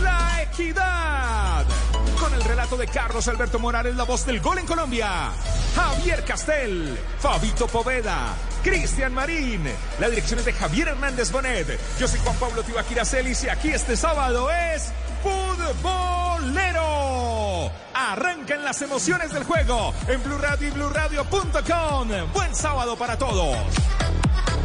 [0.02, 1.67] la equidad.
[2.34, 5.30] El relato de Carlos Alberto Morales, la voz del gol en Colombia.
[5.74, 9.64] Javier Castel, Fabito Poveda, Cristian Marín.
[9.98, 11.78] La dirección es de Javier Hernández Bonet.
[11.98, 16.78] Yo soy Juan Pablo Tibaquira Celis y aquí este sábado es Futbolero.
[17.94, 22.08] Arrancan las emociones del juego en Blue Radio y BlueRadio.com.
[22.32, 23.56] Buen sábado para todos.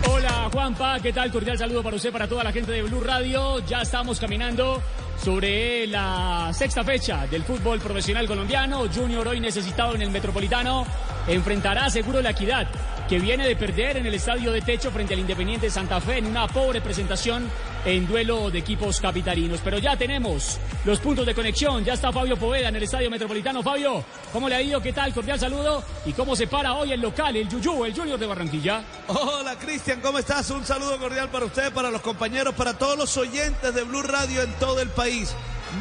[0.09, 1.31] Hola Juanpa, ¿qué tal?
[1.31, 3.59] Cordial saludo para usted, para toda la gente de Blue Radio.
[3.59, 4.81] Ya estamos caminando
[5.23, 8.83] sobre la sexta fecha del fútbol profesional colombiano.
[8.93, 10.85] Junior hoy necesitado en el Metropolitano
[11.27, 12.67] enfrentará seguro la equidad
[13.13, 16.25] que viene de perder en el estadio de techo frente al Independiente Santa Fe en
[16.25, 17.47] una pobre presentación
[17.85, 19.59] en duelo de equipos capitalinos.
[19.63, 21.85] Pero ya tenemos los puntos de conexión.
[21.85, 23.61] Ya está Fabio Poveda en el estadio metropolitano.
[23.61, 24.81] Fabio, ¿cómo le ha ido?
[24.81, 25.13] ¿Qué tal?
[25.13, 25.83] Cordial saludo.
[26.07, 28.83] ¿Y cómo se para hoy el local, el Yuyú, el Junior de Barranquilla?
[29.07, 30.49] Hola Cristian, ¿cómo estás?
[30.49, 34.41] Un saludo cordial para usted, para los compañeros, para todos los oyentes de Blue Radio
[34.41, 35.35] en todo el país.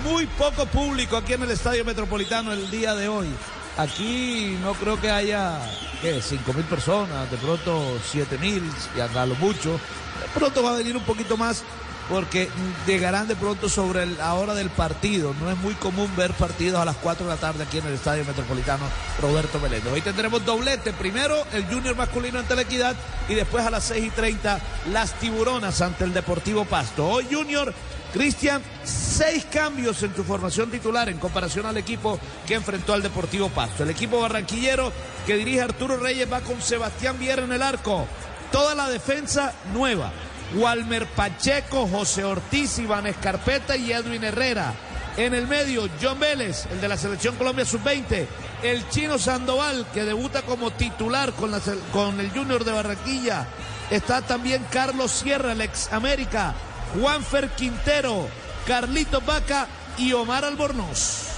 [0.04, 3.28] muy poco público aquí en el Estadio Metropolitano el día de hoy.
[3.76, 5.58] Aquí no creo que haya.
[6.02, 8.62] 5 mil personas, de pronto 7 mil,
[8.96, 9.72] y a lo mucho.
[9.72, 11.62] De pronto va a venir un poquito más
[12.08, 12.48] porque
[12.86, 15.34] llegarán de pronto sobre la hora del partido.
[15.40, 17.94] No es muy común ver partidos a las 4 de la tarde aquí en el
[17.94, 18.84] Estadio Metropolitano
[19.20, 19.92] Roberto Meléndez.
[19.92, 20.92] Hoy tendremos doblete.
[20.92, 22.96] Primero el Junior masculino ante la Equidad
[23.28, 24.60] y después a las 6 y 30
[24.92, 27.06] las Tiburonas ante el Deportivo Pasto.
[27.06, 27.72] Hoy Junior
[28.12, 33.48] Cristian, seis cambios en su formación titular en comparación al equipo que enfrentó al Deportivo
[33.48, 33.84] Pasto.
[33.84, 34.92] El equipo barranquillero
[35.26, 38.06] que dirige Arturo Reyes va con Sebastián Viera en el arco.
[38.50, 40.12] Toda la defensa nueva.
[40.54, 44.74] Walmer Pacheco, José Ortiz, Iván Escarpeta y Edwin Herrera.
[45.16, 48.26] En el medio, John Vélez, el de la Selección Colombia Sub-20.
[48.62, 51.52] El chino Sandoval, que debuta como titular con,
[51.92, 53.46] con el Junior de Barranquilla.
[53.90, 56.54] Está también Carlos Sierra, el ex América.
[56.94, 58.28] Juanfer Quintero,
[58.66, 59.66] Carlito Vaca
[59.98, 61.28] y Omar Albornoz.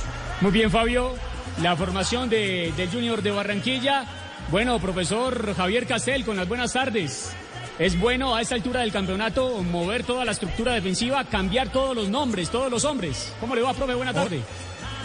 [0.41, 1.15] Muy bien, Fabio.
[1.63, 4.05] La formación de, del Junior de Barranquilla.
[4.51, 7.31] Bueno, profesor Javier Castel, con las buenas tardes.
[7.79, 12.09] Es bueno a esta altura del campeonato mover toda la estructura defensiva, cambiar todos los
[12.09, 13.33] nombres, todos los hombres.
[13.41, 13.95] ¿Cómo le va, profe?
[13.95, 14.43] Buena tarde.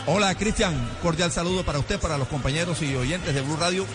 [0.05, 0.73] Hola, Cristian.
[1.01, 3.85] Cordial saludo para usted, para los compañeros y oyentes de Blue Radio.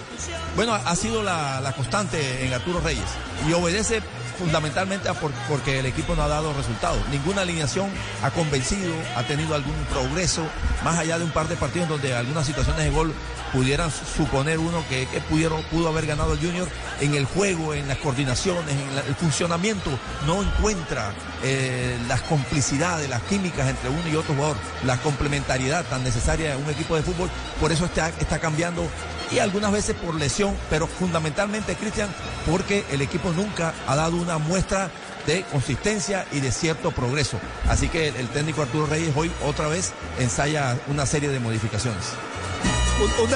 [0.57, 3.09] Bueno, ha sido la, la constante en Arturo Reyes
[3.49, 4.01] y obedece
[4.39, 5.09] fundamentalmente
[5.49, 6.99] porque el equipo no ha dado resultados.
[7.11, 7.91] Ninguna alineación
[8.23, 10.43] ha convencido, ha tenido algún progreso,
[10.85, 13.15] más allá de un par de partidos donde algunas situaciones de gol
[13.53, 16.69] pudieran suponer uno que, pudieron, pudo haber ganado el Junior
[17.01, 19.91] en el juego, en las coordinaciones, en el funcionamiento,
[20.27, 21.13] no encuentra
[21.45, 26.65] eh, las complicidades, las químicas entre uno y otro jugador, la complementariedad tan necesaria en
[26.65, 27.29] un equipo de fútbol,
[27.61, 28.89] por eso está, está cambiando
[29.31, 32.09] y algunas veces por lesión, pero fundamentalmente, Cristian,
[32.51, 34.91] porque el equipo nunca ha dado una muestra
[35.27, 37.39] de consistencia y de cierto progreso.
[37.69, 42.05] Así que el técnico Arturo Reyes hoy otra vez ensaya una serie de modificaciones.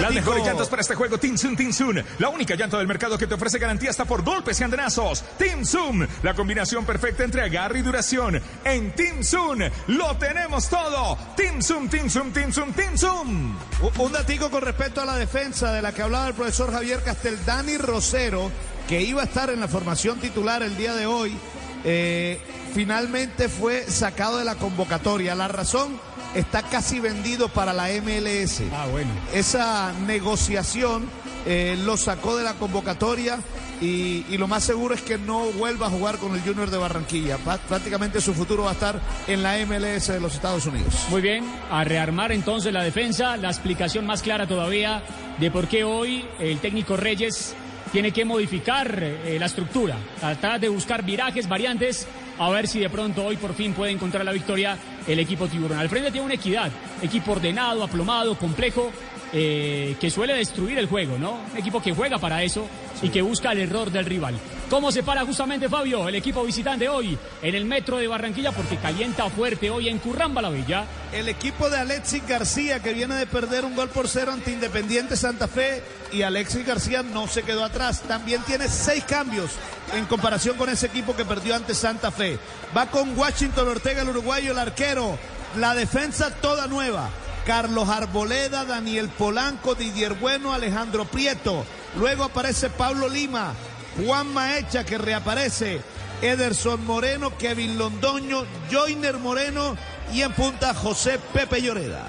[0.00, 1.96] Las mejores llantas para este juego, Team Zoom, Team Zoom.
[2.18, 5.24] La única llanta del mercado que te ofrece garantía hasta por golpes y andenazos.
[5.36, 8.40] Team Zoom, la combinación perfecta entre agarre y duración.
[8.64, 11.18] En Team Zoom lo tenemos todo.
[11.36, 13.56] Team Zoom, Team Zoom, Team Zoom, Team Zoom.
[13.98, 17.44] Un datico con respecto a la defensa de la que hablaba el profesor Javier Castel,
[17.44, 18.52] Dani Rosero,
[18.88, 21.36] que iba a estar en la formación titular el día de hoy,
[21.84, 22.40] eh,
[22.74, 25.34] finalmente fue sacado de la convocatoria.
[25.34, 25.98] La razón
[26.39, 28.62] está casi vendido para la MLS.
[28.72, 29.11] Ah, bueno.
[29.32, 31.07] Esa negociación
[31.47, 33.39] eh, lo sacó de la convocatoria
[33.80, 37.39] y, lo más seguro es que no vuelva a jugar con el Junior de Barranquilla.
[37.39, 41.07] Prácticamente su futuro va a estar en la MLS de los Estados Unidos.
[41.11, 45.03] Muy bien, a rearmar entonces la defensa, la explicación más clara todavía
[45.39, 47.55] de por qué hoy el técnico Reyes
[47.93, 52.07] tiene que modificar eh, la estructura, tratar de buscar virajes, variantes,
[52.39, 54.76] a ver si de pronto hoy por fin puede encontrar la victoria
[55.09, 55.78] el equipo tiburón.
[55.78, 56.70] Al frente tiene una equidad,
[57.02, 58.92] equipo ordenado, aplomado, complejo,
[59.33, 61.41] eh, que suele destruir el juego, ¿no?
[61.53, 62.66] Un equipo que juega para eso
[63.03, 64.35] y que busca el error del rival.
[64.70, 68.53] ¿Cómo se para justamente Fabio, el equipo visitante hoy en el metro de Barranquilla?
[68.53, 70.85] Porque calienta fuerte hoy en Curramba la Bella.
[71.12, 75.16] El equipo de Alexis García que viene de perder un gol por cero ante Independiente
[75.16, 78.03] Santa Fe y Alexis García no se quedó atrás.
[78.03, 79.53] También tiene seis cambios
[79.95, 82.39] en comparación con ese equipo que perdió ante Santa Fe.
[82.76, 85.18] Va con Washington Ortega, el uruguayo, el arquero.
[85.57, 87.09] La defensa toda nueva.
[87.49, 91.64] Carlos Arboleda, Daniel Polanco, Didier Bueno, Alejandro Prieto.
[91.96, 93.55] Luego aparece Pablo Lima,
[93.96, 95.80] Juan Maecha que reaparece,
[96.20, 99.78] Ederson Moreno, Kevin Londoño, Joiner Moreno
[100.12, 102.05] y en punta José Pepe Lloreda.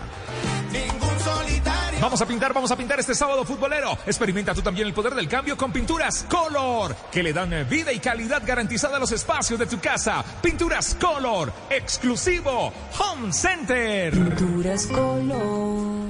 [2.02, 3.98] Vamos a pintar, vamos a pintar este sábado futbolero.
[4.06, 8.00] Experimenta tú también el poder del cambio con pinturas Color, que le dan vida y
[8.00, 10.24] calidad garantizada a los espacios de tu casa.
[10.42, 14.14] Pinturas Color, exclusivo Home Center.
[14.14, 16.10] Pinturas Color.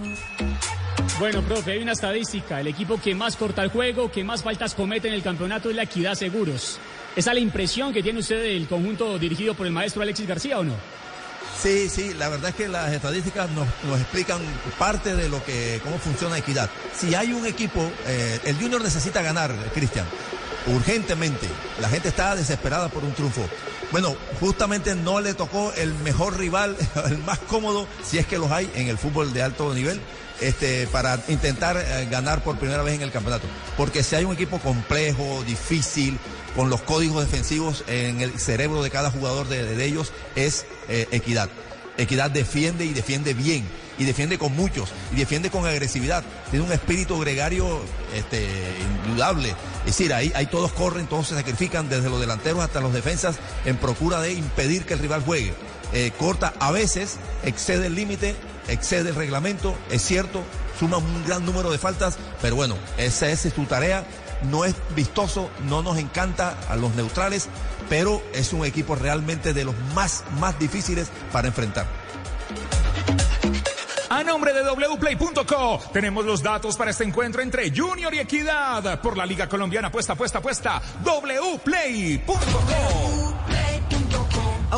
[1.19, 2.59] Bueno, profe, hay una estadística.
[2.61, 5.75] El equipo que más corta el juego, que más faltas comete en el campeonato es
[5.75, 6.79] la Equidad Seguros.
[7.15, 10.59] ¿Esa es la impresión que tiene usted del conjunto dirigido por el maestro Alexis García
[10.59, 10.75] o no?
[11.61, 13.67] Sí, sí, la verdad es que las estadísticas nos,
[13.99, 14.39] explican
[14.77, 16.69] parte de lo que, cómo funciona equidad.
[16.97, 20.05] Si hay un equipo, eh, el Junior necesita ganar, Cristian,
[20.67, 21.47] urgentemente.
[21.81, 23.41] La gente está desesperada por un triunfo.
[23.91, 26.77] Bueno, justamente no le tocó el mejor rival,
[27.09, 29.99] el más cómodo, si es que los hay en el fútbol de alto nivel,
[30.41, 33.47] este, para intentar eh, ganar por primera vez en el campeonato.
[33.77, 36.17] Porque si hay un equipo complejo, difícil,
[36.55, 41.49] con los códigos defensivos en el cerebro de cada jugador de, ellos, es eh, equidad.
[41.97, 43.65] Equidad defiende y defiende bien.
[43.97, 46.23] y defiende con muchos y defiende con agresividad.
[46.49, 47.81] Tiene un espíritu gregario
[48.15, 48.47] este,
[49.05, 49.49] indudable.
[49.79, 53.35] Es decir, ahí, ahí todos corren, todos se sacrifican, desde los delanteros hasta los defensas,
[53.65, 55.53] en procura de impedir que el rival juegue.
[55.93, 58.35] Eh, corta a veces, excede el límite,
[58.67, 60.43] excede el reglamento, es cierto,
[60.79, 64.05] suma un gran número de faltas, pero bueno, esa es su tarea.
[64.49, 67.49] No es vistoso, no nos encanta a los neutrales,
[67.89, 71.85] pero es un equipo realmente de los más, más difíciles para enfrentar.
[74.09, 79.15] A nombre de wplay.co tenemos los datos para este encuentro entre Junior y Equidad por
[79.17, 80.81] la Liga Colombiana puesta, puesta, puesta.
[81.03, 82.39] wplay.co.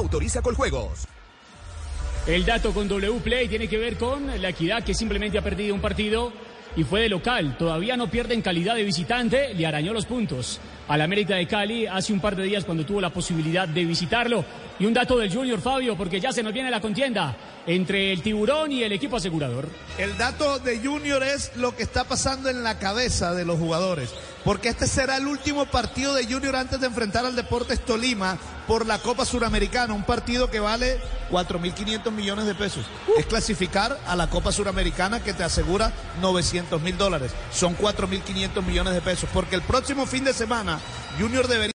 [0.01, 1.07] Autoriza con juegos.
[2.25, 5.79] El dato con Wplay tiene que ver con la equidad que simplemente ha perdido un
[5.79, 6.33] partido
[6.75, 7.55] y fue de local.
[7.55, 11.87] Todavía no pierde en calidad de visitante, le arañó los puntos al América de Cali
[11.87, 14.43] hace un par de días cuando tuvo la posibilidad de visitarlo.
[14.79, 17.35] Y un dato del Junior Fabio, porque ya se nos viene la contienda
[17.67, 19.67] entre el tiburón y el equipo asegurador.
[19.97, 24.09] El dato de Junior es lo que está pasando en la cabeza de los jugadores,
[24.43, 28.85] porque este será el último partido de Junior antes de enfrentar al Deportes Tolima por
[28.85, 32.85] la Copa Suramericana, un partido que vale 4.500 millones de pesos.
[33.17, 37.31] Es clasificar a la Copa Suramericana que te asegura 900 mil dólares.
[37.53, 40.70] Son 4.500 millones de pesos, porque el próximo fin de semana
[41.19, 41.61] Junior debería...